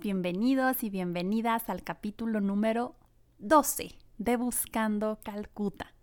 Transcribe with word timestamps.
Bienvenidos 0.00 0.82
y 0.82 0.90
bienvenidas 0.90 1.68
al 1.68 1.82
capítulo 1.82 2.40
número 2.40 2.94
12 3.38 3.96
de 4.18 4.36
Buscando 4.36 5.18
Calcuta. 5.22 5.94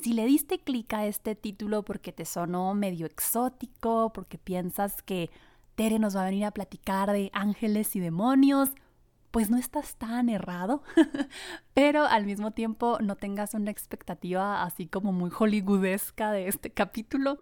Si 0.00 0.12
le 0.12 0.24
diste 0.26 0.58
clic 0.58 0.92
a 0.94 1.06
este 1.06 1.34
título 1.34 1.84
porque 1.84 2.12
te 2.12 2.24
sonó 2.24 2.74
medio 2.74 3.06
exótico, 3.06 4.12
porque 4.12 4.38
piensas 4.38 5.02
que 5.02 5.30
Tere 5.74 5.98
nos 5.98 6.16
va 6.16 6.22
a 6.22 6.26
venir 6.26 6.44
a 6.44 6.52
platicar 6.52 7.10
de 7.12 7.30
ángeles 7.32 7.96
y 7.96 8.00
demonios, 8.00 8.70
pues 9.30 9.50
no 9.50 9.58
estás 9.58 9.96
tan 9.96 10.28
errado, 10.28 10.82
pero 11.74 12.04
al 12.04 12.24
mismo 12.24 12.52
tiempo 12.52 12.98
no 13.00 13.16
tengas 13.16 13.54
una 13.54 13.70
expectativa 13.70 14.62
así 14.62 14.86
como 14.86 15.12
muy 15.12 15.30
hollywoodesca 15.30 16.32
de 16.32 16.48
este 16.48 16.70
capítulo 16.70 17.40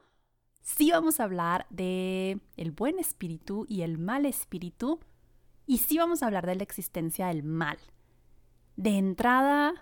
sí 0.69 0.91
vamos 0.91 1.19
a 1.19 1.25
hablar 1.25 1.67
de 1.71 2.41
el 2.57 2.73
buen 2.73 2.99
espíritu 2.99 3.65
y 3.69 3.83
el 3.83 3.97
mal 3.97 4.27
espíritu 4.27 5.01
y 5.69 5.79
sí 5.79 5.99
vamos 5.99 6.23
a 6.23 6.27
hablar 6.27 6.47
de 6.47 6.57
la 6.57 6.63
existencia 6.63 7.27
del 7.27 7.43
mal. 7.43 7.79
De 8.77 8.97
entrada, 8.97 9.75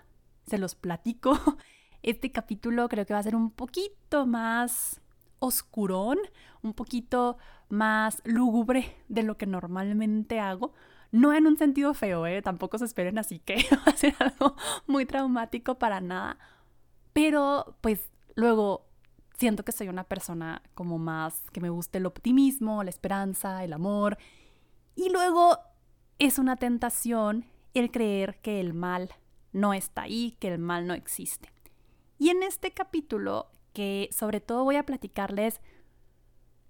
se 0.45 0.57
los 0.57 0.75
platico, 0.75 1.39
este 2.03 2.31
capítulo 2.31 2.89
creo 2.89 3.05
que 3.05 3.13
va 3.13 3.19
a 3.19 3.23
ser 3.23 3.37
un 3.37 3.49
poquito 3.49 4.27
más 4.27 5.01
oscurón, 5.39 6.17
un 6.61 6.73
poquito 6.73 7.37
más 7.69 8.21
lúgubre 8.25 8.97
de 9.07 9.23
lo 9.23 9.37
que 9.37 9.45
normalmente 9.45 10.41
hago. 10.41 10.73
No 11.13 11.33
en 11.33 11.47
un 11.47 11.57
sentido 11.57 11.93
feo, 11.93 12.27
¿eh? 12.27 12.41
tampoco 12.41 12.77
se 12.77 12.85
esperen 12.85 13.17
así 13.17 13.39
que 13.39 13.55
va 13.87 13.91
a 13.93 13.95
ser 13.95 14.13
algo 14.19 14.57
muy 14.87 15.05
traumático 15.05 15.79
para 15.79 16.01
nada. 16.01 16.37
Pero 17.13 17.77
pues 17.79 18.11
luego 18.35 18.89
siento 19.37 19.63
que 19.63 19.71
soy 19.71 19.87
una 19.87 20.03
persona 20.03 20.61
como 20.73 20.97
más 20.97 21.49
que 21.53 21.61
me 21.61 21.69
guste 21.69 21.99
el 21.99 22.07
optimismo, 22.07 22.83
la 22.83 22.89
esperanza, 22.89 23.63
el 23.63 23.71
amor. 23.71 24.17
Y 24.93 25.09
luego 25.11 25.59
es 26.19 26.39
una 26.39 26.55
tentación 26.55 27.45
el 27.73 27.91
creer 27.91 28.39
que 28.41 28.59
el 28.59 28.73
mal 28.73 29.09
no 29.51 29.73
está 29.73 30.03
ahí, 30.03 30.35
que 30.39 30.47
el 30.47 30.59
mal 30.59 30.87
no 30.87 30.93
existe. 30.93 31.49
Y 32.17 32.29
en 32.29 32.43
este 32.43 32.71
capítulo, 32.71 33.51
que 33.73 34.09
sobre 34.11 34.41
todo 34.41 34.63
voy 34.63 34.75
a 34.75 34.85
platicarles 34.85 35.61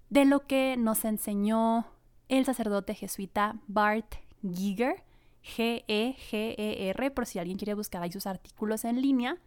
de 0.09 0.25
lo 0.25 0.45
que 0.45 0.75
nos 0.77 1.05
enseñó 1.05 1.85
el 2.27 2.45
sacerdote 2.45 2.93
jesuita 2.93 3.59
Bart 3.67 4.15
Giger, 4.41 5.03
G-E-G-E-R, 5.41 7.11
por 7.11 7.25
si 7.25 7.39
alguien 7.39 7.57
quiere 7.57 7.73
buscar 7.73 8.03
ahí 8.03 8.11
sus 8.11 8.27
artículos 8.27 8.83
en 8.83 9.01
línea 9.01 9.37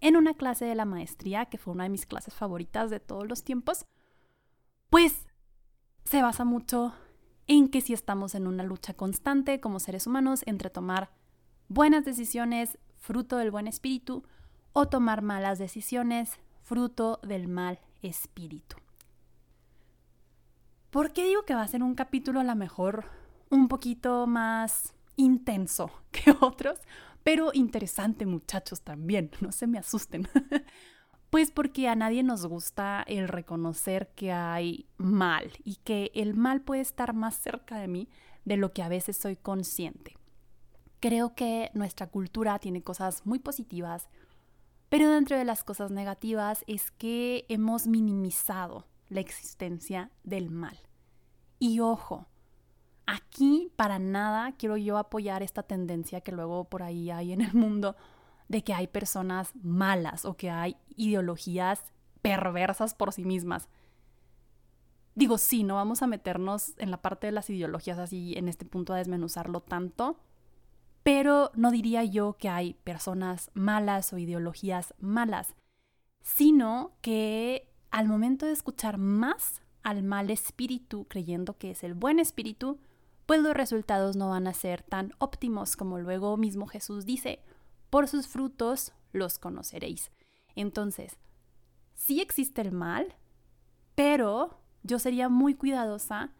en 0.00 0.16
una 0.16 0.34
clase 0.34 0.64
de 0.66 0.74
la 0.74 0.84
maestría, 0.84 1.46
que 1.46 1.58
fue 1.58 1.72
una 1.72 1.84
de 1.84 1.90
mis 1.90 2.06
clases 2.06 2.34
favoritas 2.34 2.90
de 2.90 3.00
todos 3.00 3.26
los 3.26 3.42
tiempos, 3.42 3.86
pues 4.90 5.26
se 6.04 6.20
basa 6.20 6.44
mucho 6.44 6.94
en 7.46 7.68
que 7.68 7.80
si 7.80 7.92
estamos 7.92 8.34
en 8.34 8.46
una 8.46 8.62
lucha 8.62 8.94
constante 8.94 9.60
como 9.60 9.80
seres 9.80 10.06
humanos 10.06 10.42
entre 10.46 10.70
tomar 10.70 11.10
buenas 11.68 12.04
decisiones 12.04 12.78
fruto 12.98 13.36
del 13.36 13.50
buen 13.50 13.66
espíritu 13.66 14.24
o 14.72 14.86
tomar 14.86 15.22
malas 15.22 15.58
decisiones 15.58 16.38
fruto 16.62 17.20
del 17.22 17.48
mal 17.48 17.78
espíritu. 18.02 18.76
¿Por 20.90 21.12
qué 21.12 21.24
digo 21.24 21.44
que 21.44 21.54
va 21.54 21.62
a 21.62 21.68
ser 21.68 21.82
un 21.82 21.94
capítulo 21.94 22.40
a 22.40 22.44
lo 22.44 22.54
mejor 22.54 23.04
un 23.50 23.68
poquito 23.68 24.26
más 24.26 24.94
intenso 25.16 25.90
que 26.10 26.34
otros? 26.40 26.78
pero 27.24 27.50
interesante 27.54 28.26
muchachos 28.26 28.82
también, 28.82 29.30
no 29.40 29.50
se 29.50 29.66
me 29.66 29.78
asusten. 29.78 30.28
pues 31.34 31.50
porque 31.50 31.88
a 31.88 31.96
nadie 31.96 32.22
nos 32.22 32.46
gusta 32.46 33.02
el 33.08 33.26
reconocer 33.26 34.06
que 34.14 34.30
hay 34.30 34.86
mal 34.98 35.50
y 35.64 35.78
que 35.82 36.12
el 36.14 36.34
mal 36.34 36.60
puede 36.60 36.80
estar 36.80 37.12
más 37.12 37.34
cerca 37.34 37.76
de 37.76 37.88
mí 37.88 38.08
de 38.44 38.56
lo 38.56 38.72
que 38.72 38.84
a 38.84 38.88
veces 38.88 39.16
soy 39.16 39.34
consciente. 39.34 40.16
Creo 41.00 41.34
que 41.34 41.72
nuestra 41.74 42.06
cultura 42.06 42.60
tiene 42.60 42.84
cosas 42.84 43.26
muy 43.26 43.40
positivas, 43.40 44.08
pero 44.88 45.10
dentro 45.10 45.36
de 45.36 45.44
las 45.44 45.64
cosas 45.64 45.90
negativas 45.90 46.62
es 46.68 46.92
que 46.92 47.46
hemos 47.48 47.88
minimizado 47.88 48.86
la 49.08 49.18
existencia 49.18 50.12
del 50.22 50.50
mal. 50.50 50.78
Y 51.58 51.80
ojo, 51.80 52.28
Aquí 53.06 53.70
para 53.76 53.98
nada 53.98 54.52
quiero 54.52 54.78
yo 54.78 54.96
apoyar 54.96 55.42
esta 55.42 55.62
tendencia 55.62 56.22
que 56.22 56.32
luego 56.32 56.64
por 56.64 56.82
ahí 56.82 57.10
hay 57.10 57.32
en 57.32 57.42
el 57.42 57.52
mundo 57.52 57.96
de 58.48 58.62
que 58.62 58.74
hay 58.74 58.86
personas 58.86 59.52
malas 59.62 60.24
o 60.24 60.36
que 60.36 60.50
hay 60.50 60.76
ideologías 60.96 61.82
perversas 62.22 62.94
por 62.94 63.12
sí 63.12 63.24
mismas. 63.24 63.68
Digo, 65.14 65.38
sí, 65.38 65.62
no 65.62 65.76
vamos 65.76 66.02
a 66.02 66.06
meternos 66.06 66.74
en 66.78 66.90
la 66.90 67.00
parte 67.00 67.26
de 67.26 67.32
las 67.32 67.48
ideologías 67.50 67.98
así 67.98 68.34
en 68.36 68.48
este 68.48 68.64
punto 68.64 68.92
a 68.92 68.98
desmenuzarlo 68.98 69.60
tanto, 69.60 70.18
pero 71.02 71.52
no 71.54 71.70
diría 71.70 72.02
yo 72.04 72.36
que 72.38 72.48
hay 72.48 72.74
personas 72.74 73.50
malas 73.54 74.12
o 74.12 74.18
ideologías 74.18 74.94
malas, 74.98 75.54
sino 76.22 76.92
que 77.00 77.70
al 77.90 78.08
momento 78.08 78.46
de 78.46 78.52
escuchar 78.52 78.98
más 78.98 79.60
al 79.84 80.02
mal 80.02 80.30
espíritu, 80.30 81.06
creyendo 81.08 81.58
que 81.58 81.70
es 81.70 81.84
el 81.84 81.94
buen 81.94 82.18
espíritu, 82.18 82.80
pues 83.26 83.40
los 83.42 83.54
resultados 83.54 84.16
no 84.16 84.30
van 84.30 84.46
a 84.46 84.54
ser 84.54 84.82
tan 84.82 85.12
óptimos 85.18 85.76
como 85.76 85.98
luego 85.98 86.36
mismo 86.36 86.66
Jesús 86.66 87.04
dice, 87.04 87.40
por 87.94 88.08
sus 88.08 88.26
frutos 88.26 88.92
los 89.12 89.38
conoceréis. 89.38 90.10
Entonces, 90.56 91.16
sí 91.94 92.20
existe 92.20 92.60
el 92.60 92.72
mal, 92.72 93.14
pero 93.94 94.58
yo 94.82 94.98
sería 94.98 95.28
muy 95.28 95.54
cuidadosa 95.54 96.32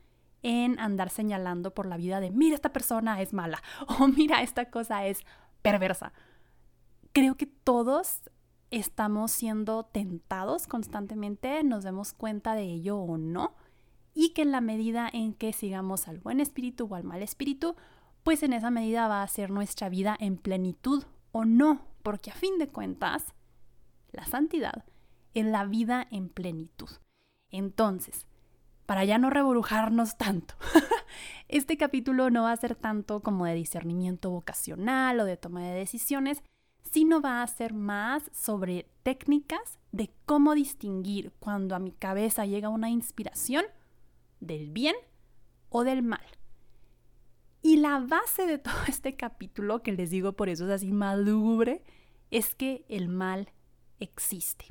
en 0.42 0.80
andar 0.80 1.10
señalando 1.10 1.72
por 1.72 1.86
la 1.86 1.96
vida 1.96 2.18
de, 2.18 2.32
mira, 2.32 2.56
esta 2.56 2.72
persona 2.72 3.22
es 3.22 3.32
mala 3.32 3.62
o 4.00 4.08
mira, 4.08 4.42
esta 4.42 4.68
cosa 4.68 5.06
es 5.06 5.20
perversa. 5.62 6.12
Creo 7.12 7.36
que 7.36 7.46
todos 7.46 8.22
estamos 8.72 9.30
siendo 9.30 9.84
tentados 9.84 10.66
constantemente, 10.66 11.62
nos 11.62 11.84
demos 11.84 12.14
cuenta 12.14 12.56
de 12.56 12.64
ello 12.64 12.98
o 12.98 13.16
no, 13.16 13.54
y 14.12 14.30
que 14.30 14.42
en 14.42 14.50
la 14.50 14.60
medida 14.60 15.08
en 15.12 15.34
que 15.34 15.52
sigamos 15.52 16.08
al 16.08 16.18
buen 16.18 16.40
espíritu 16.40 16.88
o 16.90 16.96
al 16.96 17.04
mal 17.04 17.22
espíritu, 17.22 17.76
pues 18.24 18.42
en 18.42 18.54
esa 18.54 18.72
medida 18.72 19.06
va 19.06 19.22
a 19.22 19.28
ser 19.28 19.50
nuestra 19.50 19.88
vida 19.88 20.16
en 20.18 20.36
plenitud 20.36 21.04
o 21.34 21.44
no, 21.44 21.80
porque 22.04 22.30
a 22.30 22.34
fin 22.34 22.58
de 22.58 22.68
cuentas, 22.68 23.34
la 24.12 24.24
santidad 24.24 24.84
es 25.34 25.44
la 25.44 25.64
vida 25.64 26.06
en 26.12 26.28
plenitud. 26.28 26.88
Entonces, 27.50 28.24
para 28.86 29.04
ya 29.04 29.18
no 29.18 29.30
reburujarnos 29.30 30.16
tanto, 30.16 30.54
este 31.48 31.76
capítulo 31.76 32.30
no 32.30 32.44
va 32.44 32.52
a 32.52 32.56
ser 32.56 32.76
tanto 32.76 33.18
como 33.18 33.46
de 33.46 33.54
discernimiento 33.54 34.30
vocacional 34.30 35.18
o 35.18 35.24
de 35.24 35.36
toma 35.36 35.60
de 35.62 35.74
decisiones, 35.74 36.40
sino 36.92 37.20
va 37.20 37.42
a 37.42 37.46
ser 37.48 37.74
más 37.74 38.30
sobre 38.32 38.86
técnicas 39.02 39.80
de 39.90 40.12
cómo 40.26 40.54
distinguir 40.54 41.32
cuando 41.40 41.74
a 41.74 41.80
mi 41.80 41.90
cabeza 41.90 42.46
llega 42.46 42.68
una 42.68 42.90
inspiración 42.90 43.64
del 44.38 44.70
bien 44.70 44.94
o 45.68 45.82
del 45.82 46.04
mal. 46.04 46.24
Y 47.64 47.78
la 47.78 47.98
base 47.98 48.46
de 48.46 48.58
todo 48.58 48.74
este 48.88 49.16
capítulo, 49.16 49.82
que 49.82 49.92
les 49.92 50.10
digo 50.10 50.34
por 50.34 50.50
eso 50.50 50.66
es 50.66 50.70
así 50.70 50.92
más 50.92 51.18
es 52.30 52.54
que 52.54 52.84
el 52.90 53.08
mal 53.08 53.48
existe. 54.00 54.66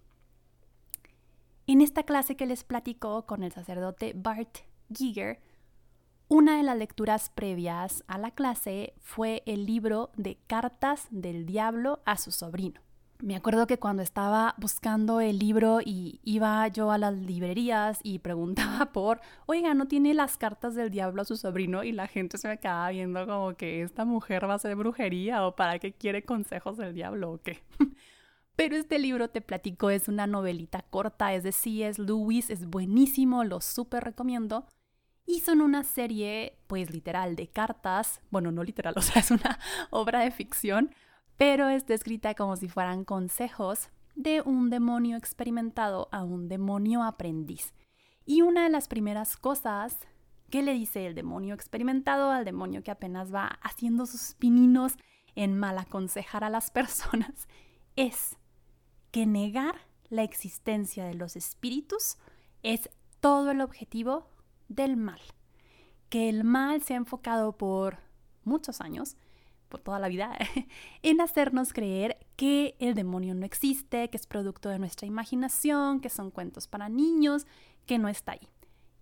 En 1.66 1.81
esta 1.81 2.04
clase 2.04 2.36
que 2.36 2.45
les 2.45 2.63
platicó 2.63 3.25
con 3.25 3.42
el 3.42 3.51
sacerdote 3.51 4.13
Bart 4.16 4.60
Giger, 4.95 5.42
una 6.28 6.57
de 6.57 6.62
las 6.62 6.78
lecturas 6.78 7.31
previas 7.31 8.04
a 8.06 8.19
la 8.19 8.30
clase 8.30 8.94
fue 9.01 9.42
el 9.48 9.66
libro 9.66 10.12
de 10.16 10.38
Cartas 10.46 11.07
del 11.10 11.48
Diablo 11.48 12.04
a 12.06 12.18
su 12.18 12.31
sobrino. 12.31 12.82
Me 13.24 13.38
acuerdo 13.38 13.68
que 13.68 13.80
cuando 13.80 14.04
estaba 14.04 14.54
buscando 14.58 15.22
el 15.22 15.40
libro 15.40 15.80
y 15.80 16.20
iba 16.25 16.68
yo 16.68 16.92
a 16.92 16.98
las 16.98 17.14
librerías 17.14 18.02
y 18.04 18.20
preguntaba 18.20 18.88
por, 18.92 19.22
oiga, 19.46 19.74
¿no 19.74 19.88
tiene 19.88 20.14
las 20.14 20.36
cartas 20.36 20.75
del 20.75 20.90
diablo 20.90 21.22
a 21.22 21.25
su 21.25 21.38
sobrino? 21.38 21.86
Y 21.86 21.94
la 21.94 22.08
gente 22.08 22.38
se 22.38 22.50
me 22.50 22.60
quedaba 22.60 22.90
viendo 22.90 23.25
como 23.25 23.56
que 23.56 23.81
esta 23.81 24.04
mujer 24.04 24.46
va 24.46 24.52
a 24.52 24.56
hacer 24.58 24.75
brujería 24.75 25.48
o 25.48 25.56
para 25.56 25.80
qué 25.80 25.94
quiere 25.94 26.25
consejos 26.25 26.75
del 26.75 26.94
diablo 26.94 27.31
o 27.31 27.42
qué. 27.42 27.64
Pero 28.58 28.75
este 28.75 29.00
libro, 29.00 29.30
te 29.30 29.40
platico, 29.40 29.90
es 29.90 30.10
una 30.10 30.28
novelita 30.28 30.81
corta, 30.81 31.34
es 31.34 31.44
de 31.44 31.54
C.S. 31.54 32.02
Lewis, 32.02 32.50
es 32.50 32.66
buenísimo, 32.66 33.46
lo 33.46 33.62
súper 33.62 34.04
recomiendo. 34.04 34.68
Y 35.25 35.40
son 35.40 35.62
una 35.62 35.86
serie, 35.86 36.58
pues 36.68 36.92
literal, 36.92 37.38
de 37.38 37.48
cartas, 37.48 38.20
bueno, 38.31 38.52
no 38.52 38.66
literal, 38.66 38.94
o 38.98 39.02
sea, 39.02 39.22
es 39.22 39.31
una 39.31 39.60
obra 39.92 40.20
de 40.20 40.31
ficción, 40.31 40.94
pero 41.38 41.69
es 41.69 41.85
descrita 41.85 42.35
como 42.35 42.56
si 42.56 42.68
fueran 42.69 43.06
consejos 43.06 43.89
de 44.15 44.41
un 44.41 44.69
demonio 44.69 45.18
experimentado 45.18 46.09
a 46.12 46.24
un 46.24 46.47
demonio 46.47 47.03
aprendiz. 47.03 47.74
Y 48.25 48.41
una 48.41 48.63
de 48.63 48.69
las 48.69 48.88
primeras 48.88 49.38
cosas 49.38 49.97
que 50.50 50.62
le 50.62 50.74
dice 50.74 51.07
el 51.07 51.15
demonio 51.15 51.56
experimentado 51.56 52.30
al 52.30 52.45
demonio 52.45 52.83
que 52.83 52.91
apenas 52.91 53.33
va 53.33 53.59
haciendo 53.63 54.06
sus 54.06 54.35
pininos 54.35 54.94
en 55.35 55.57
mal 55.57 55.77
aconsejar 55.77 56.44
a 56.44 56.50
las 56.50 56.69
personas 56.71 57.47
es 57.95 58.38
que 59.12 59.25
negar 59.25 59.75
la 60.09 60.24
existencia 60.24 61.06
de 61.06 61.15
los 61.15 61.36
espíritus 61.36 62.18
es 62.62 62.89
todo 63.19 63.51
el 63.51 63.62
objetivo 63.62 64.27
del 64.68 64.95
mal. 64.95 65.19
Que 66.09 66.29
el 66.29 66.44
mal 66.44 66.81
se 66.81 66.94
ha 66.94 66.97
enfocado 66.97 67.57
por 67.57 67.97
muchos 68.44 68.81
años, 68.81 69.18
por 69.74 69.81
toda 69.81 69.98
la 69.98 70.08
vida, 70.08 70.38
en 71.02 71.20
hacernos 71.20 71.74
creer 71.74 72.20
que 72.36 72.75
el 72.78 72.94
demonio 72.94 73.34
no 73.34 73.44
existe, 73.44 74.08
que 74.12 74.18
es 74.18 74.28
producto 74.28 74.70
de 74.70 74.78
nuestra 74.78 75.08
imaginación, 75.08 76.00
que 76.00 76.10
son 76.10 76.30
cuentos 76.30 76.68
para 76.68 76.90
niños, 76.90 77.48
que 77.88 77.98
no 77.98 78.08
está 78.08 78.34
ahí. 78.34 78.48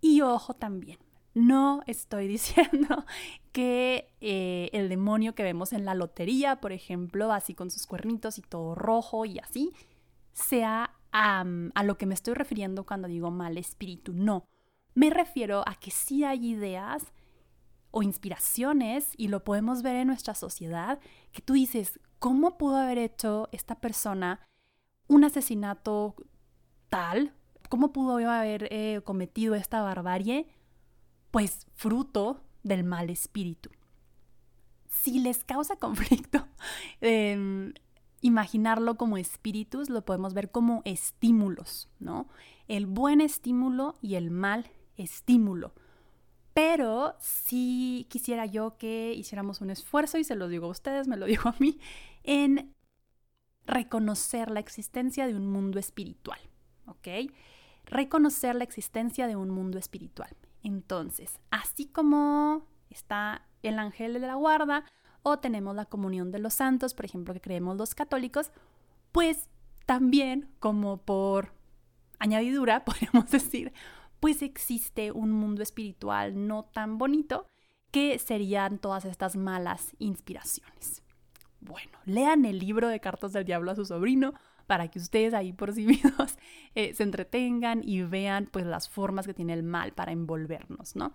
Y 0.00 0.22
ojo 0.22 0.54
también, 0.54 0.98
no 1.34 1.82
estoy 1.86 2.26
diciendo 2.36 3.04
que 3.52 4.08
eh, 4.22 4.70
el 4.72 4.88
demonio 4.88 5.34
que 5.34 5.42
vemos 5.42 5.74
en 5.74 5.84
la 5.84 5.94
lotería, 5.94 6.58
por 6.62 6.72
ejemplo, 6.72 7.34
así 7.34 7.52
con 7.52 7.70
sus 7.70 7.86
cuernitos 7.86 8.38
y 8.38 8.40
todo 8.40 8.74
rojo 8.74 9.26
y 9.26 9.40
así, 9.40 9.74
sea 10.32 10.94
a 11.12 11.44
lo 11.84 11.98
que 11.98 12.06
me 12.06 12.14
estoy 12.14 12.32
refiriendo 12.32 12.86
cuando 12.86 13.08
digo 13.08 13.30
mal 13.30 13.58
espíritu. 13.58 14.14
No, 14.14 14.46
me 14.94 15.10
refiero 15.10 15.62
a 15.66 15.74
que 15.74 15.90
sí 15.90 16.24
hay 16.24 16.52
ideas 16.52 17.12
o 17.92 18.02
inspiraciones, 18.02 19.12
y 19.16 19.28
lo 19.28 19.44
podemos 19.44 19.82
ver 19.82 19.96
en 19.96 20.08
nuestra 20.08 20.34
sociedad, 20.34 20.98
que 21.30 21.42
tú 21.42 21.52
dices, 21.52 22.00
¿cómo 22.18 22.58
pudo 22.58 22.76
haber 22.76 22.98
hecho 22.98 23.48
esta 23.52 23.76
persona 23.76 24.40
un 25.06 25.24
asesinato 25.24 26.16
tal? 26.88 27.34
¿Cómo 27.68 27.92
pudo 27.92 28.16
haber 28.28 28.68
eh, 28.70 29.00
cometido 29.04 29.54
esta 29.54 29.82
barbarie? 29.82 30.46
Pues 31.30 31.66
fruto 31.74 32.42
del 32.62 32.84
mal 32.84 33.10
espíritu. 33.10 33.70
Si 34.88 35.20
les 35.20 35.44
causa 35.44 35.76
conflicto 35.80 36.46
em, 37.00 37.72
imaginarlo 38.20 38.96
como 38.96 39.16
espíritus, 39.16 39.90
lo 39.90 40.04
podemos 40.04 40.34
ver 40.34 40.50
como 40.50 40.82
estímulos, 40.84 41.88
¿no? 41.98 42.28
El 42.68 42.86
buen 42.86 43.20
estímulo 43.20 43.98
y 44.00 44.14
el 44.14 44.30
mal 44.30 44.70
estímulo. 44.96 45.74
Pero 46.54 47.16
si 47.18 48.06
quisiera 48.10 48.46
yo 48.46 48.76
que 48.76 49.14
hiciéramos 49.14 49.60
un 49.60 49.70
esfuerzo, 49.70 50.18
y 50.18 50.24
se 50.24 50.36
lo 50.36 50.48
digo 50.48 50.66
a 50.66 50.70
ustedes, 50.70 51.08
me 51.08 51.16
lo 51.16 51.26
digo 51.32 51.48
a 51.48 51.54
mí, 51.58 51.78
en 52.22 52.74
reconocer 53.66 54.50
la 54.50 54.60
existencia 54.60 55.26
de 55.26 55.34
un 55.34 55.46
mundo 55.46 55.78
espiritual, 55.78 56.40
¿ok? 56.86 57.30
Reconocer 57.84 58.54
la 58.54 58.64
existencia 58.64 59.26
de 59.26 59.36
un 59.36 59.50
mundo 59.50 59.78
espiritual. 59.78 60.36
Entonces, 60.62 61.40
así 61.50 61.86
como 61.86 62.66
está 62.90 63.46
el 63.62 63.78
ángel 63.78 64.14
de 64.14 64.20
la 64.20 64.34
guarda 64.34 64.84
o 65.22 65.38
tenemos 65.38 65.74
la 65.74 65.86
comunión 65.86 66.30
de 66.32 66.38
los 66.38 66.54
santos, 66.54 66.94
por 66.94 67.04
ejemplo, 67.04 67.34
que 67.34 67.40
creemos 67.40 67.76
los 67.76 67.94
católicos, 67.94 68.50
pues 69.12 69.48
también 69.86 70.48
como 70.58 70.98
por 70.98 71.52
añadidura, 72.18 72.84
podríamos 72.84 73.30
decir, 73.30 73.72
pues 74.22 74.40
existe 74.40 75.10
un 75.10 75.32
mundo 75.32 75.64
espiritual 75.64 76.46
no 76.46 76.62
tan 76.62 76.96
bonito 76.96 77.48
que 77.90 78.20
serían 78.20 78.78
todas 78.78 79.04
estas 79.04 79.34
malas 79.34 79.96
inspiraciones. 79.98 81.02
Bueno, 81.58 81.98
lean 82.04 82.44
el 82.44 82.60
libro 82.60 82.86
de 82.86 83.00
Cartas 83.00 83.32
del 83.32 83.44
Diablo 83.44 83.72
a 83.72 83.74
su 83.74 83.84
sobrino 83.84 84.32
para 84.68 84.86
que 84.86 85.00
ustedes 85.00 85.34
ahí 85.34 85.52
por 85.52 85.72
sí 85.72 85.86
mismos 85.86 86.38
eh, 86.76 86.94
se 86.94 87.02
entretengan 87.02 87.82
y 87.82 88.02
vean 88.02 88.48
pues 88.52 88.64
las 88.64 88.88
formas 88.88 89.26
que 89.26 89.34
tiene 89.34 89.54
el 89.54 89.64
mal 89.64 89.92
para 89.92 90.12
envolvernos, 90.12 90.94
¿no? 90.94 91.12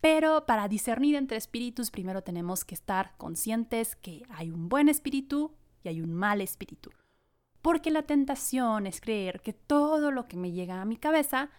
Pero 0.00 0.46
para 0.46 0.68
discernir 0.68 1.16
entre 1.16 1.36
espíritus 1.36 1.90
primero 1.90 2.22
tenemos 2.22 2.64
que 2.64 2.74
estar 2.74 3.12
conscientes 3.18 3.94
que 3.94 4.24
hay 4.30 4.50
un 4.50 4.70
buen 4.70 4.88
espíritu 4.88 5.52
y 5.84 5.90
hay 5.90 6.00
un 6.00 6.14
mal 6.14 6.40
espíritu. 6.40 6.92
Porque 7.60 7.90
la 7.90 8.04
tentación 8.04 8.86
es 8.86 9.02
creer 9.02 9.42
que 9.42 9.52
todo 9.52 10.10
lo 10.12 10.28
que 10.28 10.38
me 10.38 10.50
llega 10.50 10.80
a 10.80 10.86
mi 10.86 10.96
cabeza 10.96 11.50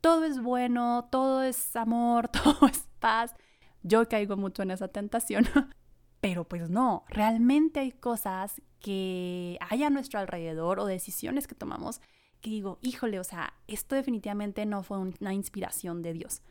todo 0.00 0.24
es 0.24 0.40
bueno, 0.40 1.08
todo 1.10 1.42
es 1.42 1.74
amor, 1.76 2.28
todo 2.44 2.66
es 2.68 2.86
paz. 3.00 3.34
Yo 3.82 4.08
caigo 4.08 4.36
mucho 4.36 4.62
en 4.62 4.70
esa 4.70 4.88
tentación. 4.88 5.46
Pero 6.20 6.44
pues 6.44 6.70
no, 6.70 7.04
realmente 7.08 7.80
hay 7.80 7.92
cosas 7.92 8.60
que 8.80 9.58
hay 9.60 9.84
a 9.84 9.90
nuestro 9.90 10.18
alrededor 10.18 10.80
o 10.80 10.86
decisiones 10.86 11.46
que 11.46 11.54
tomamos 11.54 12.00
que 12.40 12.50
digo, 12.50 12.78
híjole, 12.80 13.18
o 13.18 13.24
sea, 13.24 13.54
esto 13.66 13.94
definitivamente 13.94 14.66
no 14.66 14.82
fue 14.82 14.98
una 14.98 15.32
inspiración 15.32 16.02
de 16.02 16.12
Dios. 16.12 16.42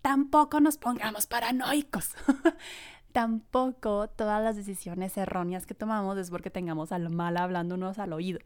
Tampoco 0.00 0.60
nos 0.60 0.78
pongamos 0.78 1.26
paranoicos. 1.26 2.14
Tampoco 3.12 4.08
todas 4.08 4.42
las 4.42 4.56
decisiones 4.56 5.16
erróneas 5.16 5.66
que 5.66 5.74
tomamos 5.74 6.16
es 6.18 6.30
porque 6.30 6.50
tengamos 6.50 6.92
al 6.92 7.10
mal 7.10 7.36
hablándonos 7.36 7.98
al 7.98 8.12
oído 8.12 8.40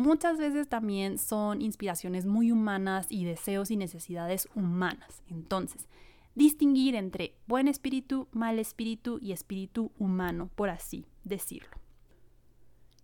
muchas 0.00 0.38
veces 0.38 0.68
también 0.68 1.18
son 1.18 1.62
inspiraciones 1.62 2.26
muy 2.26 2.50
humanas 2.50 3.06
y 3.10 3.24
deseos 3.24 3.70
y 3.70 3.76
necesidades 3.76 4.48
humanas. 4.54 5.22
Entonces, 5.28 5.86
distinguir 6.34 6.94
entre 6.94 7.36
buen 7.46 7.68
espíritu, 7.68 8.28
mal 8.32 8.58
espíritu 8.58 9.18
y 9.20 9.32
espíritu 9.32 9.92
humano, 9.98 10.50
por 10.54 10.70
así 10.70 11.06
decirlo. 11.24 11.70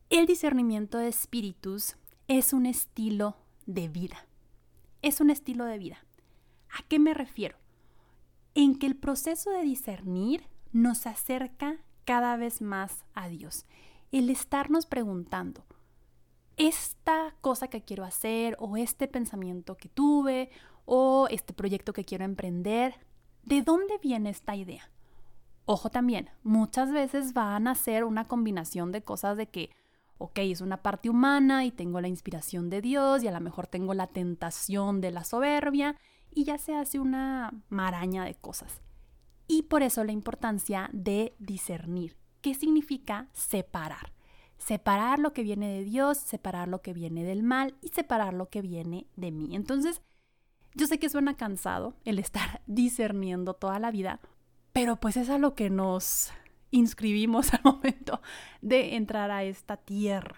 El 0.08 0.26
discernimiento 0.26 0.98
de 0.98 1.08
espíritus 1.08 1.96
es 2.28 2.52
un 2.52 2.66
estilo 2.66 3.36
de 3.66 3.88
vida. 3.88 4.26
Es 5.02 5.20
un 5.20 5.30
estilo 5.30 5.64
de 5.64 5.78
vida. 5.78 5.98
¿A 6.70 6.82
qué 6.88 6.98
me 6.98 7.14
refiero? 7.14 7.56
En 8.54 8.78
que 8.78 8.86
el 8.86 8.96
proceso 8.96 9.50
de 9.50 9.62
discernir 9.62 10.44
nos 10.72 11.06
acerca 11.06 11.78
cada 12.04 12.36
vez 12.36 12.62
más 12.62 13.04
a 13.14 13.28
Dios. 13.28 13.66
El 14.12 14.30
estarnos 14.30 14.86
preguntando, 14.86 15.64
esta 16.56 17.34
cosa 17.40 17.68
que 17.68 17.82
quiero 17.82 18.04
hacer 18.04 18.56
o 18.58 18.76
este 18.76 19.08
pensamiento 19.08 19.76
que 19.76 19.88
tuve 19.88 20.50
o 20.84 21.26
este 21.30 21.52
proyecto 21.52 21.92
que 21.92 22.04
quiero 22.04 22.24
emprender, 22.24 22.94
¿de 23.42 23.62
dónde 23.62 23.98
viene 23.98 24.30
esta 24.30 24.56
idea? 24.56 24.90
Ojo 25.66 25.90
también, 25.90 26.30
muchas 26.42 26.92
veces 26.92 27.32
van 27.32 27.66
a 27.66 27.74
ser 27.74 28.04
una 28.04 28.24
combinación 28.24 28.92
de 28.92 29.02
cosas 29.02 29.36
de 29.36 29.48
que, 29.48 29.70
ok, 30.18 30.38
es 30.38 30.60
una 30.60 30.82
parte 30.82 31.10
humana 31.10 31.64
y 31.64 31.72
tengo 31.72 32.00
la 32.00 32.08
inspiración 32.08 32.70
de 32.70 32.80
Dios 32.80 33.22
y 33.22 33.28
a 33.28 33.32
lo 33.32 33.40
mejor 33.40 33.66
tengo 33.66 33.92
la 33.92 34.06
tentación 34.06 35.00
de 35.00 35.10
la 35.10 35.24
soberbia 35.24 35.96
y 36.32 36.44
ya 36.44 36.58
se 36.58 36.74
hace 36.74 37.00
una 37.00 37.52
maraña 37.68 38.24
de 38.24 38.34
cosas. 38.34 38.80
Y 39.48 39.62
por 39.62 39.82
eso 39.82 40.04
la 40.04 40.12
importancia 40.12 40.88
de 40.92 41.34
discernir. 41.38 42.16
¿Qué 42.42 42.54
significa 42.54 43.28
separar? 43.32 44.15
Separar 44.58 45.18
lo 45.18 45.32
que 45.32 45.42
viene 45.42 45.68
de 45.68 45.84
Dios, 45.84 46.18
separar 46.18 46.68
lo 46.68 46.82
que 46.82 46.92
viene 46.92 47.24
del 47.24 47.42
mal 47.42 47.74
y 47.80 47.88
separar 47.88 48.34
lo 48.34 48.48
que 48.48 48.62
viene 48.62 49.06
de 49.16 49.30
mí. 49.30 49.54
Entonces, 49.54 50.00
yo 50.74 50.86
sé 50.86 50.98
que 50.98 51.08
suena 51.08 51.36
cansado 51.36 51.94
el 52.04 52.18
estar 52.18 52.62
discerniendo 52.66 53.54
toda 53.54 53.78
la 53.78 53.90
vida, 53.90 54.20
pero 54.72 54.96
pues 54.96 55.16
es 55.16 55.30
a 55.30 55.38
lo 55.38 55.54
que 55.54 55.70
nos 55.70 56.30
inscribimos 56.70 57.52
al 57.54 57.60
momento 57.64 58.20
de 58.60 58.96
entrar 58.96 59.30
a 59.30 59.44
esta 59.44 59.76
tierra. 59.76 60.36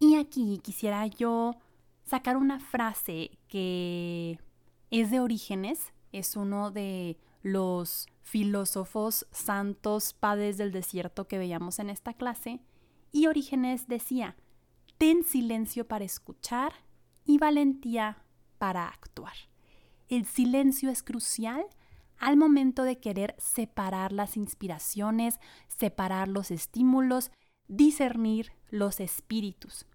Y 0.00 0.16
aquí 0.16 0.60
quisiera 0.62 1.06
yo 1.06 1.56
sacar 2.04 2.36
una 2.36 2.60
frase 2.60 3.38
que 3.48 4.38
es 4.90 5.10
de 5.10 5.20
Orígenes, 5.20 5.92
es 6.12 6.36
uno 6.36 6.70
de 6.70 7.18
los 7.42 8.06
filósofos 8.22 9.26
santos 9.30 10.12
padres 10.12 10.58
del 10.58 10.72
desierto 10.72 11.26
que 11.26 11.38
veíamos 11.38 11.78
en 11.78 11.90
esta 11.90 12.14
clase, 12.14 12.60
y 13.12 13.26
Orígenes 13.26 13.88
decía, 13.88 14.36
ten 14.98 15.24
silencio 15.24 15.86
para 15.86 16.04
escuchar 16.04 16.72
y 17.24 17.38
valentía 17.38 18.24
para 18.58 18.88
actuar. 18.88 19.34
El 20.08 20.24
silencio 20.26 20.90
es 20.90 21.02
crucial 21.02 21.66
al 22.18 22.36
momento 22.36 22.82
de 22.82 22.98
querer 22.98 23.34
separar 23.38 24.12
las 24.12 24.36
inspiraciones, 24.36 25.38
separar 25.68 26.28
los 26.28 26.50
estímulos, 26.50 27.30
discernir 27.68 28.52
los 28.70 29.00
espíritus. 29.00 29.86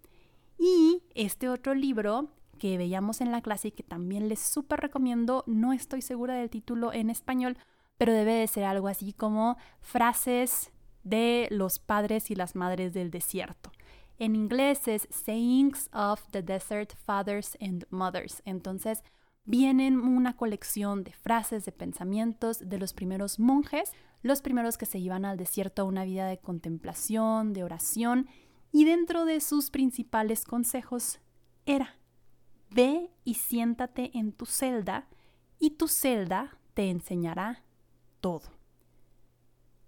Y 0.57 1.03
este 1.15 1.49
otro 1.49 1.73
libro 1.73 2.29
que 2.59 2.77
veíamos 2.77 3.19
en 3.19 3.31
la 3.31 3.41
clase 3.41 3.69
y 3.69 3.71
que 3.71 3.83
también 3.83 4.29
les 4.29 4.39
súper 4.39 4.79
recomiendo, 4.79 5.43
no 5.47 5.73
estoy 5.73 6.01
segura 6.01 6.35
del 6.35 6.49
título 6.49 6.93
en 6.93 7.09
español, 7.09 7.57
pero 7.97 8.13
debe 8.13 8.33
de 8.33 8.47
ser 8.47 8.63
algo 8.63 8.87
así 8.87 9.13
como 9.13 9.57
frases 9.81 10.71
de 11.03 11.47
los 11.51 11.79
padres 11.79 12.31
y 12.31 12.35
las 12.35 12.55
madres 12.55 12.93
del 12.93 13.11
desierto. 13.11 13.71
En 14.19 14.35
inglés 14.35 14.87
es 14.87 15.07
Sayings 15.09 15.89
of 15.93 16.21
the 16.31 16.41
Desert 16.41 16.95
Fathers 16.95 17.57
and 17.59 17.85
Mothers. 17.89 18.41
Entonces, 18.45 19.03
vienen 19.43 19.99
una 19.99 20.37
colección 20.37 21.03
de 21.03 21.11
frases, 21.11 21.65
de 21.65 21.71
pensamientos 21.71 22.59
de 22.69 22.77
los 22.77 22.93
primeros 22.93 23.39
monjes, 23.39 23.91
los 24.21 24.41
primeros 24.41 24.77
que 24.77 24.85
se 24.85 24.99
iban 24.99 25.25
al 25.25 25.37
desierto 25.37 25.81
a 25.81 25.85
una 25.85 26.05
vida 26.05 26.27
de 26.27 26.37
contemplación, 26.37 27.53
de 27.53 27.63
oración, 27.63 28.27
y 28.71 28.85
dentro 28.85 29.25
de 29.25 29.41
sus 29.41 29.69
principales 29.69 30.45
consejos 30.45 31.19
era, 31.65 31.97
ve 32.69 33.11
y 33.23 33.35
siéntate 33.35 34.11
en 34.17 34.31
tu 34.31 34.45
celda, 34.45 35.07
y 35.59 35.71
tu 35.71 35.87
celda 35.87 36.57
te 36.73 36.89
enseñará 36.89 37.63
todo. 38.21 38.62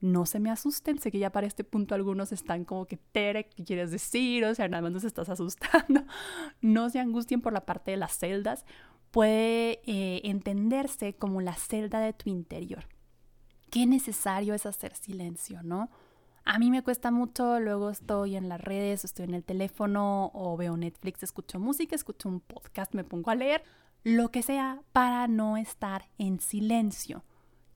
No 0.06 0.28
se 0.28 0.40
me 0.40 0.52
asusten, 0.52 1.00
sé 1.00 1.10
que 1.10 1.18
ya 1.18 1.32
para 1.32 1.48
este 1.48 1.64
punto 1.64 1.96
algunos 1.96 2.32
están 2.32 2.64
como 2.64 2.86
que, 2.86 2.98
Tere, 2.98 3.50
¿qué 3.50 3.64
quieres 3.64 3.90
decir? 3.90 4.46
O 4.46 4.54
sea, 4.54 4.68
nada 4.68 4.84
más 4.84 4.92
nos 4.92 5.04
estás 5.04 5.30
asustando. 5.30 6.06
No 6.62 6.92
se 6.92 7.00
angustien 7.00 7.42
por 7.42 7.54
la 7.54 7.66
parte 7.66 7.90
de 7.90 7.98
las 7.98 8.16
celdas, 8.16 8.66
puede 9.10 9.82
eh, 9.86 10.22
entenderse 10.26 11.16
como 11.16 11.42
la 11.42 11.56
celda 11.56 12.00
de 12.02 12.14
tu 12.14 12.30
interior. 12.30 12.86
Qué 13.72 13.88
necesario 13.88 14.54
es 14.54 14.68
hacer 14.68 14.96
silencio, 14.96 15.64
¿no? 15.64 15.90
A 16.44 16.60
mí 16.60 16.70
me 16.70 16.84
cuesta 16.84 17.10
mucho, 17.10 17.60
luego 17.60 17.90
estoy 17.90 18.36
en 18.36 18.48
las 18.48 18.62
redes, 18.62 19.06
estoy 19.06 19.26
en 19.26 19.34
el 19.34 19.44
teléfono 19.44 20.30
o 20.36 20.56
veo 20.56 20.78
Netflix, 20.78 21.24
escucho 21.24 21.60
música, 21.60 21.96
escucho 21.96 22.30
un 22.30 22.42
podcast, 22.42 22.94
me 22.94 23.04
pongo 23.04 23.32
a 23.32 23.36
leer, 23.36 23.64
lo 24.04 24.30
que 24.30 24.44
sea, 24.44 24.84
para 24.92 25.28
no 25.28 25.58
estar 25.58 26.10
en 26.20 26.40
silencio 26.40 27.24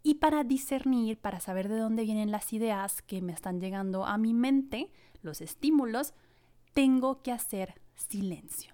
y 0.03 0.15
para 0.15 0.43
discernir, 0.43 1.19
para 1.19 1.39
saber 1.39 1.67
de 1.67 1.77
dónde 1.77 2.03
vienen 2.03 2.31
las 2.31 2.53
ideas 2.53 3.01
que 3.01 3.21
me 3.21 3.33
están 3.33 3.59
llegando 3.59 4.05
a 4.05 4.17
mi 4.17 4.33
mente, 4.33 4.91
los 5.21 5.41
estímulos, 5.41 6.13
tengo 6.73 7.21
que 7.21 7.31
hacer 7.31 7.81
silencio. 7.95 8.73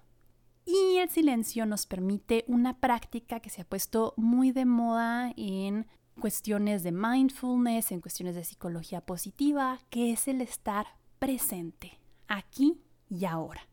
Y 0.64 0.98
el 0.98 1.08
silencio 1.10 1.66
nos 1.66 1.86
permite 1.86 2.44
una 2.48 2.78
práctica 2.78 3.40
que 3.40 3.50
se 3.50 3.62
ha 3.62 3.64
puesto 3.64 4.14
muy 4.16 4.50
de 4.50 4.64
moda 4.64 5.32
en 5.36 5.86
cuestiones 6.20 6.82
de 6.82 6.92
mindfulness, 6.92 7.92
en 7.92 8.00
cuestiones 8.00 8.34
de 8.34 8.44
psicología 8.44 9.00
positiva, 9.00 9.78
que 9.90 10.12
es 10.12 10.28
el 10.28 10.40
estar 10.40 10.86
presente, 11.18 11.98
aquí 12.26 12.80
y 13.08 13.24
ahora. 13.26 13.68